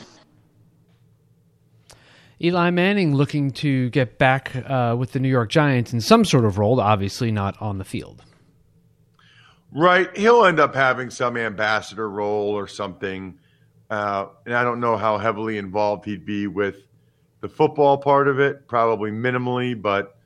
Eli 2.42 2.70
Manning 2.70 3.14
looking 3.14 3.50
to 3.52 3.88
get 3.90 4.18
back 4.18 4.54
uh, 4.54 4.94
with 4.98 5.12
the 5.12 5.20
New 5.20 5.30
York 5.30 5.48
Giants 5.48 5.94
in 5.94 6.02
some 6.02 6.22
sort 6.24 6.44
of 6.44 6.58
role, 6.58 6.78
obviously 6.78 7.32
not 7.32 7.60
on 7.62 7.78
the 7.78 7.84
field. 7.84 8.22
Right. 9.72 10.14
He'll 10.14 10.44
end 10.44 10.60
up 10.60 10.74
having 10.74 11.08
some 11.08 11.38
ambassador 11.38 12.08
role 12.08 12.50
or 12.50 12.68
something. 12.68 13.38
Uh, 13.88 14.26
and 14.44 14.54
I 14.54 14.64
don't 14.64 14.80
know 14.80 14.98
how 14.98 15.16
heavily 15.16 15.56
involved 15.56 16.04
he'd 16.04 16.26
be 16.26 16.46
with 16.46 16.86
the 17.46 17.54
football 17.54 17.96
part 17.96 18.26
of 18.26 18.40
it, 18.40 18.66
probably 18.66 19.12
minimally, 19.12 19.80
but 19.80 20.18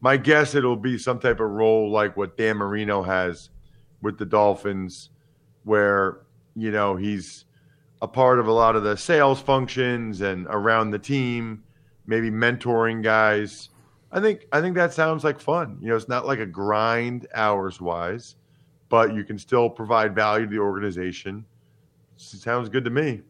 my 0.00 0.16
guess 0.16 0.54
it'll 0.54 0.76
be 0.76 0.96
some 0.96 1.18
type 1.18 1.38
of 1.38 1.50
role 1.50 1.90
like 1.90 2.16
what 2.16 2.38
Dan 2.38 2.56
Marino 2.56 3.02
has 3.02 3.50
with 4.00 4.16
the 4.16 4.24
Dolphins, 4.24 5.10
where, 5.64 6.20
you 6.56 6.70
know, 6.70 6.96
he's 6.96 7.44
a 8.00 8.08
part 8.08 8.38
of 8.38 8.46
a 8.46 8.52
lot 8.52 8.76
of 8.76 8.82
the 8.82 8.96
sales 8.96 9.42
functions 9.42 10.22
and 10.22 10.46
around 10.48 10.90
the 10.90 10.98
team, 10.98 11.62
maybe 12.06 12.30
mentoring 12.30 13.02
guys. 13.02 13.68
I 14.10 14.20
think 14.20 14.46
I 14.50 14.62
think 14.62 14.74
that 14.76 14.94
sounds 14.94 15.22
like 15.22 15.38
fun. 15.38 15.76
You 15.82 15.88
know, 15.88 15.96
it's 15.96 16.08
not 16.08 16.24
like 16.24 16.38
a 16.38 16.46
grind 16.46 17.26
hours 17.34 17.78
wise, 17.78 18.36
but 18.88 19.14
you 19.14 19.22
can 19.22 19.38
still 19.38 19.68
provide 19.68 20.14
value 20.14 20.46
to 20.46 20.50
the 20.50 20.60
organization. 20.60 21.44
It 22.16 22.22
sounds 22.22 22.70
good 22.70 22.84
to 22.84 22.90
me. 22.90 23.20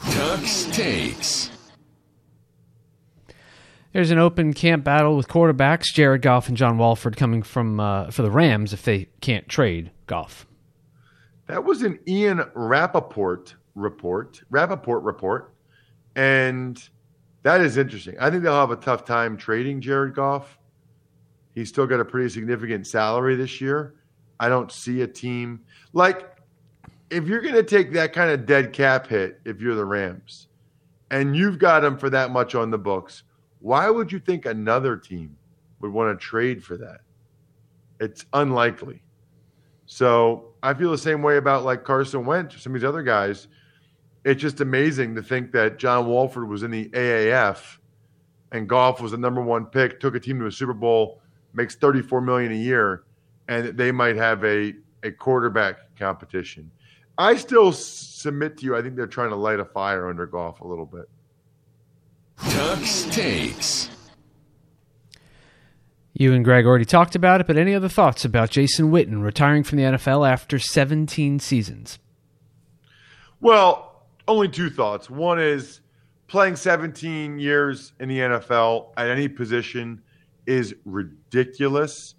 Tuck's 0.00 0.64
takes. 0.72 1.50
There's 3.92 4.12
an 4.12 4.18
open 4.18 4.52
camp 4.52 4.84
battle 4.84 5.16
with 5.16 5.26
quarterbacks 5.26 5.92
Jared 5.92 6.22
Goff 6.22 6.46
and 6.48 6.56
John 6.56 6.78
Wolford 6.78 7.16
coming 7.16 7.42
from 7.42 7.80
uh, 7.80 8.10
for 8.10 8.22
the 8.22 8.30
Rams 8.30 8.72
if 8.72 8.82
they 8.84 9.08
can't 9.20 9.48
trade 9.48 9.90
Goff. 10.06 10.46
That 11.48 11.64
was 11.64 11.82
an 11.82 11.98
Ian 12.06 12.44
Rapoport 12.54 13.56
report, 13.74 14.42
Rapoport 14.48 15.02
report, 15.02 15.54
and 16.14 16.80
that 17.42 17.60
is 17.60 17.76
interesting. 17.76 18.14
I 18.20 18.30
think 18.30 18.44
they'll 18.44 18.54
have 18.54 18.70
a 18.70 18.76
tough 18.76 19.04
time 19.04 19.36
trading 19.36 19.80
Jared 19.80 20.14
Goff. 20.14 20.58
He's 21.56 21.68
still 21.68 21.86
got 21.86 21.98
a 21.98 22.04
pretty 22.04 22.28
significant 22.28 22.86
salary 22.86 23.34
this 23.34 23.60
year. 23.60 23.96
I 24.38 24.48
don't 24.48 24.70
see 24.70 25.02
a 25.02 25.06
team 25.06 25.60
like 25.92 26.36
if 27.10 27.26
you're 27.26 27.40
going 27.40 27.54
to 27.54 27.64
take 27.64 27.92
that 27.92 28.12
kind 28.12 28.30
of 28.30 28.46
dead 28.46 28.72
cap 28.72 29.08
hit 29.08 29.40
if 29.44 29.60
you're 29.60 29.74
the 29.74 29.84
Rams 29.84 30.46
and 31.10 31.36
you've 31.36 31.58
got 31.58 31.84
him 31.84 31.98
for 31.98 32.08
that 32.10 32.30
much 32.30 32.54
on 32.54 32.70
the 32.70 32.78
books 32.78 33.24
why 33.60 33.88
would 33.88 34.10
you 34.10 34.18
think 34.18 34.46
another 34.46 34.96
team 34.96 35.36
would 35.80 35.92
want 35.92 36.18
to 36.18 36.24
trade 36.24 36.64
for 36.64 36.76
that? 36.78 37.00
It's 38.00 38.24
unlikely. 38.32 39.02
So 39.86 40.54
I 40.62 40.74
feel 40.74 40.90
the 40.90 40.98
same 40.98 41.22
way 41.22 41.36
about 41.36 41.64
like 41.64 41.84
Carson 41.84 42.24
Wentz 42.24 42.54
or 42.54 42.58
some 42.58 42.74
of 42.74 42.80
these 42.80 42.88
other 42.88 43.02
guys. 43.02 43.48
It's 44.24 44.40
just 44.40 44.60
amazing 44.60 45.14
to 45.14 45.22
think 45.22 45.52
that 45.52 45.78
John 45.78 46.06
Wolford 46.06 46.48
was 46.48 46.62
in 46.62 46.70
the 46.70 46.88
AAF 46.90 47.78
and 48.52 48.68
Goff 48.68 49.00
was 49.00 49.12
the 49.12 49.18
number 49.18 49.40
one 49.40 49.66
pick, 49.66 50.00
took 50.00 50.14
a 50.14 50.20
team 50.20 50.38
to 50.40 50.46
a 50.46 50.52
Super 50.52 50.74
Bowl, 50.74 51.20
makes 51.54 51.74
34 51.74 52.20
million 52.20 52.52
a 52.52 52.56
year, 52.56 53.04
and 53.48 53.68
they 53.76 53.92
might 53.92 54.16
have 54.16 54.44
a, 54.44 54.74
a 55.02 55.10
quarterback 55.10 55.96
competition. 55.96 56.70
I 57.18 57.36
still 57.36 57.72
submit 57.72 58.56
to 58.58 58.64
you, 58.64 58.76
I 58.76 58.82
think 58.82 58.96
they're 58.96 59.06
trying 59.06 59.30
to 59.30 59.36
light 59.36 59.60
a 59.60 59.64
fire 59.64 60.08
under 60.08 60.26
Goff 60.26 60.60
a 60.60 60.66
little 60.66 60.86
bit. 60.86 61.08
Tuck's 62.48 63.04
takes. 63.04 63.90
You 66.12 66.32
and 66.32 66.44
Greg 66.44 66.66
already 66.66 66.84
talked 66.84 67.14
about 67.14 67.40
it, 67.40 67.46
but 67.46 67.56
any 67.56 67.74
other 67.74 67.88
thoughts 67.88 68.24
about 68.24 68.50
Jason 68.50 68.90
Witten 68.90 69.22
retiring 69.22 69.62
from 69.62 69.78
the 69.78 69.84
NFL 69.84 70.30
after 70.30 70.58
17 70.58 71.38
seasons? 71.38 71.98
Well, 73.40 74.04
only 74.28 74.48
two 74.48 74.70
thoughts. 74.70 75.08
One 75.08 75.40
is 75.40 75.80
playing 76.26 76.56
17 76.56 77.38
years 77.38 77.92
in 77.98 78.08
the 78.08 78.18
NFL 78.18 78.92
at 78.96 79.08
any 79.08 79.28
position 79.28 80.02
is 80.46 80.74
ridiculous. 80.84 82.14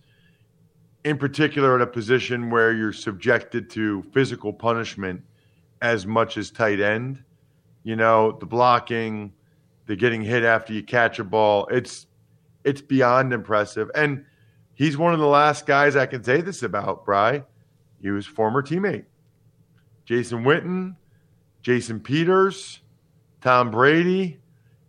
In 1.04 1.18
particular, 1.18 1.76
at 1.76 1.82
a 1.82 1.88
position 1.88 2.50
where 2.50 2.74
you're 2.74 2.94
subjected 2.94 3.70
to 3.72 4.04
physical 4.14 4.52
punishment 4.52 5.22
as 5.82 6.06
much 6.06 6.38
as 6.38 6.52
tight 6.52 6.80
end. 6.80 7.24
You 7.84 7.96
know, 7.96 8.38
the 8.40 8.46
blocking, 8.46 9.34
the 9.92 9.98
getting 9.98 10.22
hit 10.22 10.46
after 10.46 10.72
you 10.72 10.82
catch 10.82 11.20
a 11.20 11.24
ball. 11.26 11.68
It's 11.70 12.08
it's 12.64 12.80
beyond 12.80 13.34
impressive. 13.34 13.92
And 13.94 14.24
he's 14.74 14.98
one 14.98 15.14
of 15.14 15.20
the 15.20 15.28
last 15.28 15.66
guys 15.66 15.98
I 15.98 16.06
can 16.06 16.24
say 16.24 16.40
this 16.40 16.64
about, 16.64 17.04
Bry. 17.04 17.44
He 18.02 18.10
was 18.10 18.26
former 18.26 18.64
teammate. 18.64 19.04
Jason 20.06 20.46
Witten, 20.46 20.96
Jason 21.62 22.00
Peters, 22.00 22.80
Tom 23.42 23.70
Brady. 23.70 24.40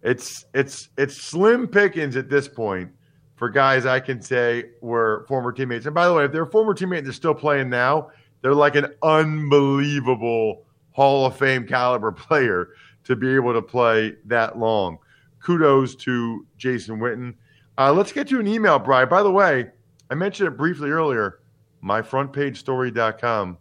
It's 0.02 0.46
it's 0.54 0.88
it's 0.96 1.16
slim 1.16 1.66
pickings 1.66 2.14
at 2.14 2.30
this 2.30 2.46
point 2.46 2.92
for 3.34 3.48
guys 3.50 3.86
I 3.86 3.98
can 3.98 4.22
say 4.22 4.66
were 4.82 5.24
former 5.26 5.50
teammates. 5.50 5.86
And 5.86 5.96
by 5.96 6.06
the 6.06 6.14
way, 6.14 6.26
if 6.26 6.30
they're 6.30 6.44
a 6.44 6.50
former 6.50 6.74
teammate 6.74 6.98
and 6.98 7.06
they're 7.08 7.12
still 7.12 7.34
playing 7.34 7.70
now, 7.70 8.10
they're 8.40 8.54
like 8.54 8.76
an 8.76 8.86
unbelievable 9.02 10.64
Hall 10.92 11.26
of 11.26 11.37
Fame 11.37 11.66
caliber 11.66 12.12
player 12.12 12.68
to 13.05 13.16
be 13.16 13.35
able 13.35 13.52
to 13.52 13.62
play 13.62 14.14
that 14.26 14.59
long. 14.59 14.98
Kudos 15.40 15.96
to 15.96 16.46
Jason 16.57 16.98
Witten. 16.98 17.35
Uh, 17.78 17.92
let's 17.92 18.12
get 18.12 18.28
to 18.28 18.38
an 18.38 18.46
email, 18.46 18.78
Brian. 18.78 19.09
By 19.09 19.22
the 19.22 19.31
way, 19.31 19.70
I 20.11 20.14
mentioned 20.14 20.48
it 20.48 20.57
briefly 20.57 20.90
earlier. 20.90 21.40
MyFrontPageStory.com. 21.83 23.59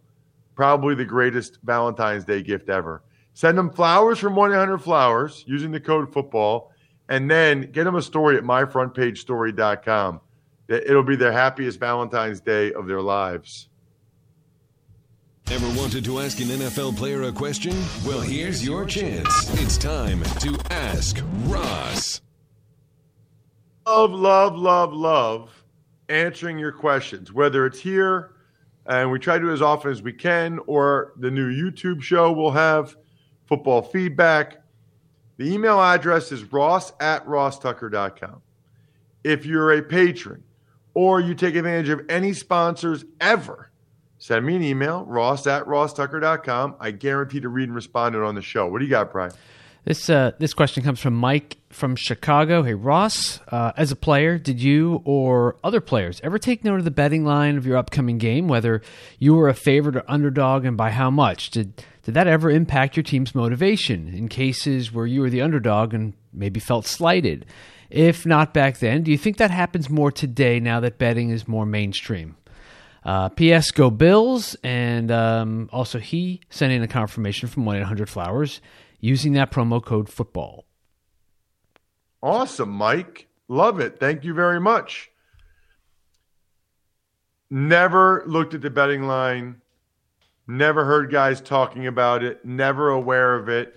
Probably 0.54 0.94
the 0.94 1.04
greatest 1.04 1.58
Valentine's 1.64 2.24
Day 2.24 2.42
gift 2.42 2.68
ever. 2.68 3.02
Send 3.34 3.56
them 3.56 3.70
flowers 3.70 4.18
from 4.18 4.36
1 4.36 4.52
800 4.52 4.78
Flowers 4.78 5.44
using 5.46 5.72
the 5.72 5.80
code 5.80 6.12
football, 6.12 6.70
and 7.08 7.30
then 7.30 7.70
get 7.72 7.84
them 7.84 7.96
a 7.96 8.02
story 8.02 8.36
at 8.36 8.44
MyFrontPageStory.com. 8.44 10.20
It'll 10.68 11.02
be 11.02 11.16
their 11.16 11.32
happiest 11.32 11.80
Valentine's 11.80 12.40
Day 12.40 12.72
of 12.72 12.86
their 12.86 13.00
lives. 13.00 13.68
Ever 15.50 15.66
wanted 15.78 16.04
to 16.06 16.20
ask 16.20 16.40
an 16.40 16.46
NFL 16.46 16.96
player 16.96 17.22
a 17.24 17.32
question? 17.32 17.74
Well, 18.06 18.20
here's 18.20 18.64
your 18.64 18.84
chance. 18.86 19.28
It's 19.60 19.76
time 19.76 20.22
to 20.40 20.58
ask 20.70 21.22
Ross. 21.44 22.20
Love, 23.86 24.12
love, 24.12 24.56
love, 24.56 24.92
love 24.92 25.64
answering 26.08 26.58
your 26.58 26.72
questions, 26.72 27.32
whether 27.32 27.66
it's 27.66 27.80
here 27.80 28.32
and 28.86 29.10
we 29.10 29.18
try 29.18 29.38
to 29.38 29.44
do 29.44 29.52
as 29.52 29.62
often 29.62 29.90
as 29.90 30.02
we 30.02 30.12
can, 30.12 30.58
or 30.66 31.12
the 31.18 31.30
new 31.30 31.50
YouTube 31.50 32.02
show 32.02 32.32
will 32.32 32.50
have 32.50 32.96
football 33.46 33.82
feedback. 33.82 34.62
The 35.36 35.52
email 35.52 35.80
address 35.80 36.32
is 36.32 36.52
ross 36.52 36.92
at 37.00 37.24
rosstucker.com. 37.26 38.42
If 39.24 39.46
you're 39.46 39.72
a 39.72 39.82
patron 39.82 40.42
or 40.94 41.20
you 41.20 41.34
take 41.34 41.54
advantage 41.54 41.88
of 41.88 42.02
any 42.08 42.32
sponsors 42.32 43.04
ever, 43.20 43.70
send 44.22 44.46
me 44.46 44.54
an 44.54 44.62
email, 44.62 45.04
ross 45.04 45.46
at 45.48 45.64
rosstucker.com. 45.64 46.76
I 46.78 46.92
guarantee 46.92 47.40
to 47.40 47.48
read 47.48 47.64
and 47.64 47.74
respond 47.74 48.12
to 48.12 48.22
it 48.22 48.24
on 48.24 48.36
the 48.36 48.42
show. 48.42 48.68
What 48.68 48.78
do 48.78 48.84
you 48.84 48.90
got, 48.90 49.10
Brian? 49.10 49.32
This 49.84 50.08
uh, 50.08 50.30
this 50.38 50.54
question 50.54 50.84
comes 50.84 51.00
from 51.00 51.14
Mike 51.14 51.56
from 51.70 51.96
Chicago. 51.96 52.62
Hey 52.62 52.74
Ross, 52.74 53.40
uh, 53.48 53.72
as 53.76 53.90
a 53.90 53.96
player, 53.96 54.38
did 54.38 54.62
you 54.62 55.02
or 55.04 55.56
other 55.64 55.80
players 55.80 56.20
ever 56.22 56.38
take 56.38 56.62
note 56.62 56.78
of 56.78 56.84
the 56.84 56.92
betting 56.92 57.24
line 57.24 57.56
of 57.56 57.66
your 57.66 57.76
upcoming 57.76 58.16
game, 58.16 58.46
whether 58.46 58.80
you 59.18 59.34
were 59.34 59.48
a 59.48 59.54
favorite 59.54 59.96
or 59.96 60.04
underdog, 60.06 60.64
and 60.64 60.76
by 60.76 60.90
how 60.90 61.10
much? 61.10 61.50
Did 61.50 61.82
did 62.04 62.14
that 62.14 62.28
ever 62.28 62.48
impact 62.48 62.96
your 62.96 63.02
team's 63.02 63.34
motivation 63.34 64.06
in 64.06 64.28
cases 64.28 64.92
where 64.92 65.06
you 65.06 65.20
were 65.20 65.30
the 65.30 65.42
underdog 65.42 65.94
and 65.94 66.12
maybe 66.32 66.60
felt 66.60 66.86
slighted? 66.86 67.44
If 67.90 68.24
not 68.24 68.54
back 68.54 68.78
then, 68.78 69.02
do 69.02 69.10
you 69.10 69.18
think 69.18 69.38
that 69.38 69.50
happens 69.50 69.90
more 69.90 70.12
today 70.12 70.60
now 70.60 70.78
that 70.78 70.96
betting 70.96 71.30
is 71.30 71.48
more 71.48 71.66
mainstream? 71.66 72.36
Uh, 73.04 73.28
P.S. 73.30 73.70
Go 73.72 73.90
Bills, 73.90 74.56
and 74.62 75.10
um, 75.10 75.68
also 75.72 75.98
he 75.98 76.40
sent 76.50 76.72
in 76.72 76.82
a 76.82 76.88
confirmation 76.88 77.48
from 77.48 77.64
one 77.64 77.76
eight 77.76 77.82
hundred 77.82 78.08
Flowers 78.08 78.60
using 79.00 79.32
that 79.32 79.50
promo 79.50 79.84
code 79.84 80.08
football. 80.08 80.64
Awesome, 82.22 82.70
Mike. 82.70 83.26
Love 83.48 83.80
it. 83.80 83.98
Thank 83.98 84.24
you 84.24 84.32
very 84.32 84.60
much. 84.60 85.10
Never 87.50 88.22
looked 88.26 88.54
at 88.54 88.62
the 88.62 88.70
betting 88.70 89.02
line. 89.06 89.60
Never 90.46 90.84
heard 90.84 91.10
guys 91.10 91.40
talking 91.40 91.86
about 91.86 92.22
it. 92.22 92.44
Never 92.44 92.88
aware 92.88 93.34
of 93.34 93.48
it 93.48 93.74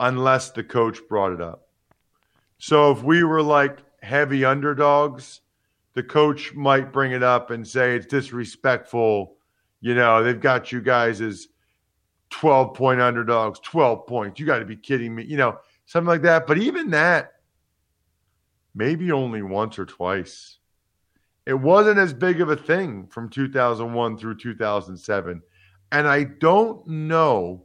unless 0.00 0.50
the 0.50 0.64
coach 0.64 1.00
brought 1.08 1.32
it 1.32 1.40
up. 1.40 1.68
So 2.58 2.90
if 2.90 3.02
we 3.02 3.24
were 3.24 3.42
like 3.42 3.78
heavy 4.02 4.44
underdogs, 4.44 5.40
the 5.94 6.02
coach 6.02 6.54
might 6.54 6.92
bring 6.92 7.12
it 7.12 7.22
up 7.22 7.50
and 7.50 7.66
say 7.66 7.96
it's 7.96 8.06
disrespectful. 8.06 9.36
You 9.80 9.94
know, 9.94 10.22
they've 10.22 10.40
got 10.40 10.72
you 10.72 10.80
guys 10.80 11.20
as 11.20 11.48
12 12.30 12.74
point 12.74 13.00
underdogs, 13.00 13.60
12 13.60 14.06
points. 14.06 14.40
You 14.40 14.46
got 14.46 14.58
to 14.58 14.64
be 14.64 14.76
kidding 14.76 15.14
me. 15.14 15.24
You 15.24 15.36
know, 15.36 15.58
something 15.86 16.08
like 16.08 16.22
that. 16.22 16.46
But 16.46 16.58
even 16.58 16.90
that, 16.90 17.32
maybe 18.74 19.12
only 19.12 19.42
once 19.42 19.78
or 19.78 19.86
twice. 19.86 20.58
It 21.46 21.54
wasn't 21.54 21.98
as 21.98 22.12
big 22.12 22.40
of 22.40 22.50
a 22.50 22.56
thing 22.56 23.06
from 23.06 23.30
2001 23.30 24.18
through 24.18 24.36
2007. 24.36 25.42
And 25.90 26.06
I 26.06 26.24
don't 26.24 26.86
know 26.86 27.64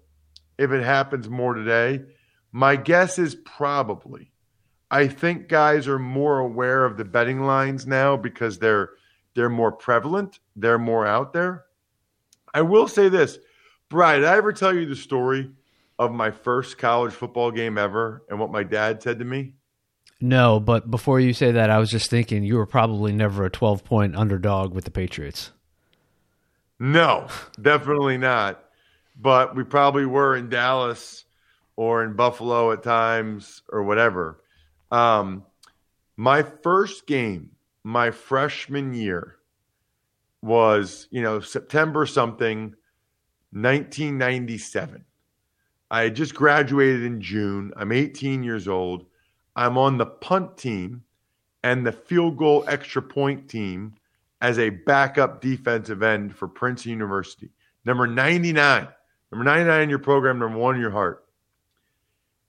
if 0.57 0.71
it 0.71 0.83
happens 0.83 1.29
more 1.29 1.53
today. 1.53 2.03
My 2.51 2.75
guess 2.75 3.19
is 3.19 3.36
probably. 3.36 4.32
I 4.93 5.08
think 5.08 5.47
guys 5.47 5.88
are 5.88 5.97
more 5.97 6.38
aware 6.38 6.86
of 6.86 6.97
the 6.97 7.03
betting 7.03 7.41
lines 7.41 7.88
now 7.88 8.15
because 8.15 8.60
they're 8.60 8.91
they're 9.34 9.49
more 9.49 9.71
prevalent, 9.71 10.38
they're 10.56 10.77
more 10.77 11.08
out 11.08 11.34
there. 11.34 11.65
I 12.53 12.62
will 12.62 12.88
say 12.88 13.10
this, 13.10 13.39
Brian, 13.89 14.21
did 14.21 14.29
I 14.29 14.38
ever 14.38 14.53
tell 14.53 14.71
you 14.71 14.86
the 14.86 14.95
story 14.95 15.49
of 15.97 16.12
my 16.12 16.29
first 16.29 16.77
college 16.77 17.12
football 17.12 17.49
game 17.49 17.79
ever 17.79 18.21
and 18.29 18.39
what 18.39 18.51
my 18.51 18.62
dad 18.62 19.01
said 19.01 19.17
to 19.17 19.25
me? 19.25 19.56
No, 20.21 20.60
but 20.60 20.91
before 20.91 21.19
you 21.19 21.34
say 21.34 21.51
that, 21.51 21.71
I 21.71 21.79
was 21.79 21.89
just 21.89 22.12
thinking 22.12 22.43
you 22.43 22.58
were 22.58 22.67
probably 22.67 23.12
never 23.13 23.45
a 23.45 23.49
12 23.49 23.84
point 23.84 24.15
underdog 24.15 24.75
with 24.75 24.86
the 24.86 24.91
Patriots. 24.91 25.51
No, 26.79 27.29
definitely 27.60 28.19
not. 28.19 28.63
But 29.19 29.56
we 29.56 29.63
probably 29.63 30.06
were 30.06 30.36
in 30.36 30.49
Dallas 30.49 31.25
or 31.75 32.03
in 32.03 32.13
Buffalo 32.13 32.71
at 32.71 32.84
times 32.84 33.63
or 33.69 33.82
whatever. 33.82 34.38
Um, 34.93 35.43
my 36.17 36.43
first 36.43 37.08
game, 37.08 37.49
my 37.84 38.12
freshman 38.12 38.93
year, 38.93 39.38
was, 40.43 41.08
you 41.10 41.23
know, 41.23 41.39
September 41.39 42.06
something, 42.06 42.75
1997. 43.51 45.03
I 45.89 46.03
had 46.03 46.15
just 46.15 46.36
graduated 46.36 47.03
in 47.03 47.21
June. 47.21 47.71
I'm 47.75 47.91
18 47.91 48.43
years 48.43 48.67
old. 48.67 49.06
I'm 49.56 49.77
on 49.77 49.97
the 49.97 50.06
punt 50.06 50.58
team 50.58 51.03
and 51.63 51.86
the 51.86 51.91
field 51.91 52.38
goal 52.38 52.63
extra 52.67 53.01
point 53.01 53.49
team 53.49 53.95
as 54.41 54.60
a 54.60 54.69
backup 54.69 55.41
defensive 55.41 56.03
end 56.03 56.36
for 56.36 56.47
Princeton 56.47 56.91
University. 56.91 57.49
Number 57.86 58.06
99. 58.06 58.88
Number 59.32 59.43
99 59.43 59.82
in 59.82 59.89
your 59.89 59.99
program, 59.99 60.38
number 60.38 60.58
one 60.58 60.75
in 60.75 60.82
your 60.82 60.91
heart. 60.91 61.22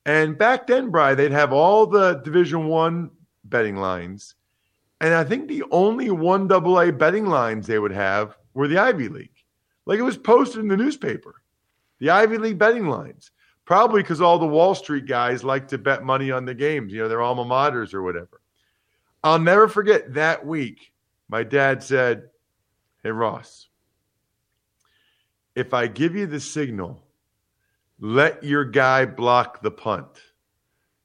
And 0.07 0.37
back 0.37 0.67
then, 0.67 0.91
Bry, 0.91 1.15
they'd 1.15 1.33
have 1.33 1.53
all 1.53 1.87
the 1.87 2.15
Division 2.25 2.67
One 2.67 3.11
betting 3.45 3.77
lines. 3.77 4.35
And 5.01 5.15
I 5.15 5.25
think 5.25 5.49
the 5.49 5.65
only 5.71 6.11
one 6.11 6.49
double 6.49 6.81
A 6.81 6.93
betting 6.93 7.27
lines 7.27 7.67
they 7.67 7.79
would 7.79 7.93
have 7.93 8.37
were 8.55 8.69
the 8.69 8.79
Ivy 8.79 9.09
League. 9.09 9.31
Like 9.87 9.99
it 9.99 10.03
was 10.03 10.17
posted 10.17 10.61
in 10.61 10.69
the 10.69 10.77
newspaper. 10.77 11.43
The 11.99 12.11
Ivy 12.11 12.39
League 12.39 12.59
betting 12.59 12.89
lines. 12.89 13.31
Probably 13.65 14.03
because 14.03 14.21
all 14.21 14.39
the 14.39 14.47
Wall 14.47 14.75
Street 14.75 15.07
guys 15.07 15.43
like 15.43 15.69
to 15.69 15.79
bet 15.79 16.05
money 16.05 16.31
on 16.31 16.45
the 16.45 16.55
games, 16.55 16.93
you 16.93 17.01
know, 17.01 17.09
their 17.09 17.23
alma 17.23 17.45
maters 17.45 17.95
or 17.95 18.03
whatever. 18.03 18.41
I'll 19.23 19.39
never 19.39 19.69
forget 19.69 20.15
that 20.15 20.45
week. 20.45 20.93
My 21.29 21.45
dad 21.45 21.83
said, 21.83 22.25
Hey, 23.03 23.11
Ross, 23.11 23.69
if 25.55 25.73
I 25.73 25.87
give 25.87 26.15
you 26.15 26.27
the 26.27 26.41
signal, 26.41 27.04
let 28.01 28.43
your 28.43 28.65
guy 28.65 29.05
block 29.05 29.63
the 29.63 29.71
punt. 29.71 30.07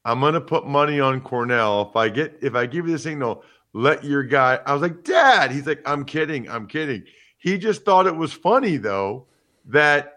I'm 0.04 0.20
to 0.20 0.40
put 0.40 0.66
money 0.66 0.98
on 1.00 1.20
Cornell. 1.20 1.88
If 1.90 1.96
I 1.96 2.08
get, 2.08 2.38
if 2.42 2.54
I 2.54 2.66
give 2.66 2.86
you 2.86 2.92
the 2.92 2.98
signal, 2.98 3.44
let 3.72 4.02
your 4.04 4.22
guy. 4.22 4.60
I 4.66 4.72
was 4.72 4.82
like, 4.82 5.04
Dad. 5.04 5.52
He's 5.52 5.66
like, 5.66 5.82
I'm 5.86 6.04
kidding. 6.04 6.48
I'm 6.48 6.66
kidding. 6.66 7.04
He 7.38 7.58
just 7.58 7.84
thought 7.84 8.06
it 8.06 8.16
was 8.16 8.32
funny 8.32 8.76
though 8.76 9.26
that 9.66 10.16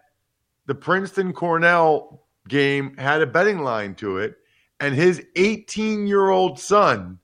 the 0.66 0.74
Princeton 0.74 1.32
Cornell 1.32 2.24
game 2.48 2.96
had 2.96 3.22
a 3.22 3.26
betting 3.26 3.60
line 3.60 3.94
to 3.96 4.18
it, 4.18 4.36
and 4.80 4.94
his 4.94 5.24
18 5.36 6.06
year 6.06 6.30
old 6.30 6.58
son, 6.58 7.18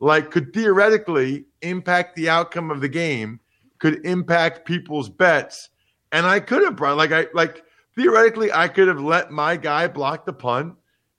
like, 0.00 0.30
could 0.30 0.52
theoretically 0.52 1.44
impact 1.62 2.16
the 2.16 2.28
outcome 2.28 2.70
of 2.70 2.80
the 2.80 2.88
game, 2.88 3.40
could 3.78 4.04
impact 4.04 4.66
people's 4.66 5.08
bets, 5.08 5.70
and 6.12 6.26
I 6.26 6.40
could 6.40 6.62
have 6.62 6.76
brought 6.76 6.96
like 6.96 7.12
I 7.12 7.26
like 7.34 7.62
theoretically 7.96 8.52
I 8.52 8.68
could 8.68 8.88
have 8.88 9.00
let 9.00 9.30
my 9.30 9.56
guy 9.56 9.88
block 9.88 10.26
the 10.26 10.32
punt 10.32 10.74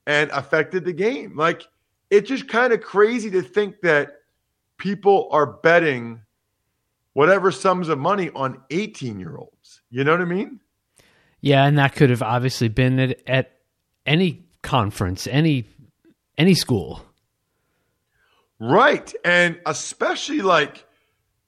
and 0.06 0.30
affected 0.32 0.86
the 0.86 0.94
game. 0.94 1.36
Like 1.36 1.64
it's 2.10 2.30
just 2.30 2.48
kind 2.48 2.72
of 2.72 2.82
crazy 2.82 3.30
to 3.32 3.42
think 3.42 3.82
that 3.82 4.14
people 4.78 5.28
are 5.32 5.46
betting 5.46 6.22
whatever 7.14 7.52
sums 7.52 7.90
of 7.90 7.98
money 7.98 8.30
on 8.36 8.62
18 8.70 9.20
year 9.20 9.36
olds. 9.36 9.82
You 9.90 10.04
know 10.04 10.12
what 10.12 10.22
I 10.22 10.26
mean? 10.26 10.60
Yeah, 11.42 11.66
and 11.66 11.78
that 11.78 11.96
could 11.96 12.10
have 12.10 12.24
obviously 12.24 12.68
been 12.68 13.00
at, 13.00 13.20
at 13.28 13.58
any 14.06 14.46
conference, 14.62 15.28
any 15.28 15.66
any 16.38 16.54
school. 16.54 17.02
Right. 18.60 19.14
And 19.24 19.60
especially 19.66 20.42
like 20.42 20.86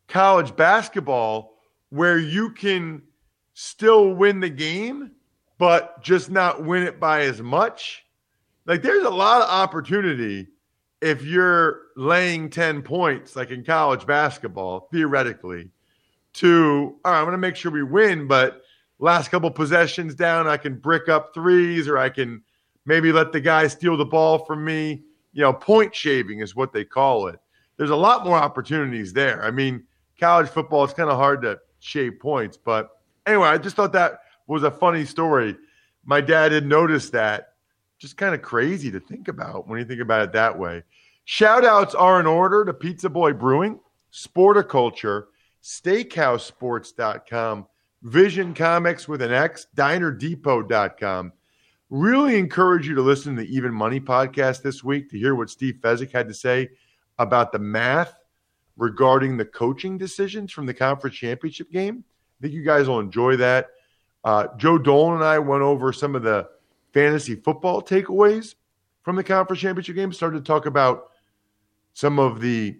college 0.07 0.55
basketball 0.55 1.55
where 1.89 2.17
you 2.17 2.51
can 2.51 3.03
still 3.53 4.13
win 4.13 4.39
the 4.39 4.49
game 4.49 5.11
but 5.59 6.01
just 6.01 6.31
not 6.31 6.63
win 6.63 6.81
it 6.81 6.99
by 6.99 7.21
as 7.21 7.41
much. 7.41 8.05
Like 8.65 8.81
there's 8.81 9.03
a 9.03 9.09
lot 9.09 9.43
of 9.43 9.49
opportunity 9.49 10.47
if 11.01 11.23
you're 11.23 11.81
laying 11.95 12.49
10 12.49 12.81
points 12.81 13.35
like 13.35 13.51
in 13.51 13.63
college 13.63 14.05
basketball 14.05 14.89
theoretically 14.91 15.69
to 16.33 16.95
all 17.05 17.11
right, 17.11 17.19
I'm 17.21 17.31
to 17.31 17.37
make 17.37 17.55
sure 17.55 17.71
we 17.71 17.83
win 17.83 18.27
but 18.27 18.63
last 18.99 19.29
couple 19.31 19.51
possessions 19.51 20.15
down, 20.15 20.47
I 20.47 20.57
can 20.57 20.75
brick 20.75 21.09
up 21.09 21.33
threes 21.33 21.87
or 21.87 21.97
I 21.97 22.09
can 22.09 22.41
maybe 22.85 23.11
let 23.11 23.31
the 23.31 23.41
guy 23.41 23.67
steal 23.67 23.97
the 23.97 24.05
ball 24.05 24.45
from 24.45 24.63
me. 24.63 25.03
You 25.33 25.41
know, 25.43 25.53
point 25.53 25.93
shaving 25.93 26.39
is 26.39 26.55
what 26.55 26.73
they 26.73 26.83
call 26.83 27.27
it. 27.27 27.39
There's 27.77 27.91
a 27.91 27.95
lot 27.95 28.25
more 28.25 28.35
opportunities 28.35 29.13
there. 29.13 29.43
I 29.43 29.51
mean, 29.51 29.85
college 30.19 30.49
football, 30.49 30.83
it's 30.83 30.93
kind 30.93 31.09
of 31.09 31.17
hard 31.17 31.41
to 31.43 31.59
shave 31.79 32.19
points. 32.19 32.57
But 32.57 32.89
anyway, 33.25 33.47
I 33.47 33.57
just 33.57 33.75
thought 33.75 33.93
that 33.93 34.19
was 34.49 34.63
a 34.63 34.71
funny 34.71 35.05
story. 35.05 35.55
My 36.03 36.21
dad 36.21 36.51
had 36.51 36.65
noticed 36.65 37.11
that. 37.13 37.53
Just 37.99 38.17
kind 38.17 38.33
of 38.33 38.41
crazy 38.41 38.89
to 38.91 38.99
think 38.99 39.27
about 39.27 39.67
when 39.67 39.79
you 39.79 39.85
think 39.85 40.01
about 40.01 40.23
it 40.23 40.33
that 40.33 40.57
way. 40.57 40.83
Shout 41.25 41.63
outs 41.63 41.93
are 41.93 42.19
in 42.19 42.25
order 42.25 42.65
to 42.65 42.73
Pizza 42.73 43.09
Boy 43.09 43.33
Brewing, 43.33 43.79
Sporticulture, 44.11 45.25
SteakhouseSports.com, 45.61 47.67
Vision 48.01 48.53
Comics 48.53 49.07
with 49.07 49.21
an 49.21 49.31
X, 49.31 49.67
DinerDepot.com. 49.75 51.33
Really 51.89 52.39
encourage 52.39 52.87
you 52.87 52.95
to 52.95 53.01
listen 53.01 53.35
to 53.35 53.43
the 53.43 53.55
Even 53.55 53.73
Money 53.73 53.99
podcast 53.99 54.61
this 54.61 54.83
week 54.83 55.09
to 55.09 55.17
hear 55.17 55.35
what 55.35 55.49
Steve 55.49 55.79
Fezzik 55.81 56.11
had 56.11 56.27
to 56.27 56.33
say 56.33 56.69
about 57.19 57.51
the 57.51 57.59
math 57.59 58.15
regarding 58.77 59.37
the 59.37 59.45
coaching 59.45 59.97
decisions 59.97 60.51
from 60.51 60.65
the 60.65 60.73
conference 60.73 61.17
championship 61.17 61.69
game. 61.71 62.03
I 62.39 62.43
think 62.43 62.53
you 62.53 62.63
guys 62.63 62.87
will 62.87 62.99
enjoy 62.99 63.35
that. 63.37 63.69
Uh, 64.23 64.47
Joe 64.57 64.77
Dolan 64.77 65.15
and 65.15 65.23
I 65.23 65.39
went 65.39 65.63
over 65.63 65.93
some 65.93 66.15
of 66.15 66.23
the 66.23 66.47
fantasy 66.93 67.35
football 67.35 67.81
takeaways 67.81 68.55
from 69.03 69.15
the 69.15 69.23
conference 69.23 69.61
championship 69.61 69.95
game, 69.95 70.11
started 70.11 70.39
to 70.39 70.43
talk 70.43 70.65
about 70.65 71.09
some 71.93 72.19
of 72.19 72.41
the 72.41 72.77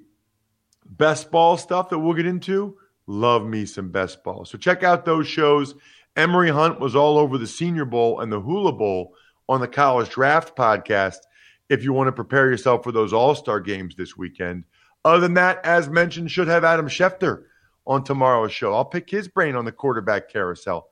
best 0.85 1.31
ball 1.31 1.57
stuff 1.57 1.89
that 1.89 1.99
we'll 1.99 2.13
get 2.13 2.25
into 2.25 2.77
Love 3.09 3.43
me 3.43 3.65
some 3.65 3.89
best 3.89 4.23
ball. 4.23 4.45
So 4.45 4.59
check 4.59 4.83
out 4.83 5.03
those 5.03 5.25
shows. 5.25 5.73
Emory 6.15 6.51
Hunt 6.51 6.79
was 6.79 6.95
all 6.95 7.17
over 7.17 7.39
the 7.39 7.47
Senior 7.47 7.85
Bowl 7.85 8.19
and 8.19 8.31
the 8.31 8.39
Hula 8.39 8.71
Bowl 8.71 9.15
on 9.49 9.61
the 9.61 9.67
College 9.67 10.09
Draft 10.09 10.55
podcast 10.55 11.17
if 11.69 11.83
you 11.83 11.91
want 11.91 12.07
to 12.07 12.11
prepare 12.11 12.51
yourself 12.51 12.83
for 12.83 12.91
those 12.91 13.11
All 13.11 13.33
Star 13.33 13.59
games 13.61 13.95
this 13.95 14.15
weekend. 14.15 14.63
Other 15.03 15.21
than 15.21 15.33
that, 15.33 15.59
as 15.65 15.89
mentioned, 15.89 16.29
should 16.29 16.47
have 16.49 16.63
Adam 16.63 16.87
Schefter 16.87 17.45
on 17.87 18.03
tomorrow's 18.03 18.51
show. 18.51 18.75
I'll 18.75 18.85
pick 18.85 19.09
his 19.09 19.27
brain 19.27 19.55
on 19.55 19.65
the 19.65 19.71
quarterback 19.71 20.29
carousel. 20.29 20.91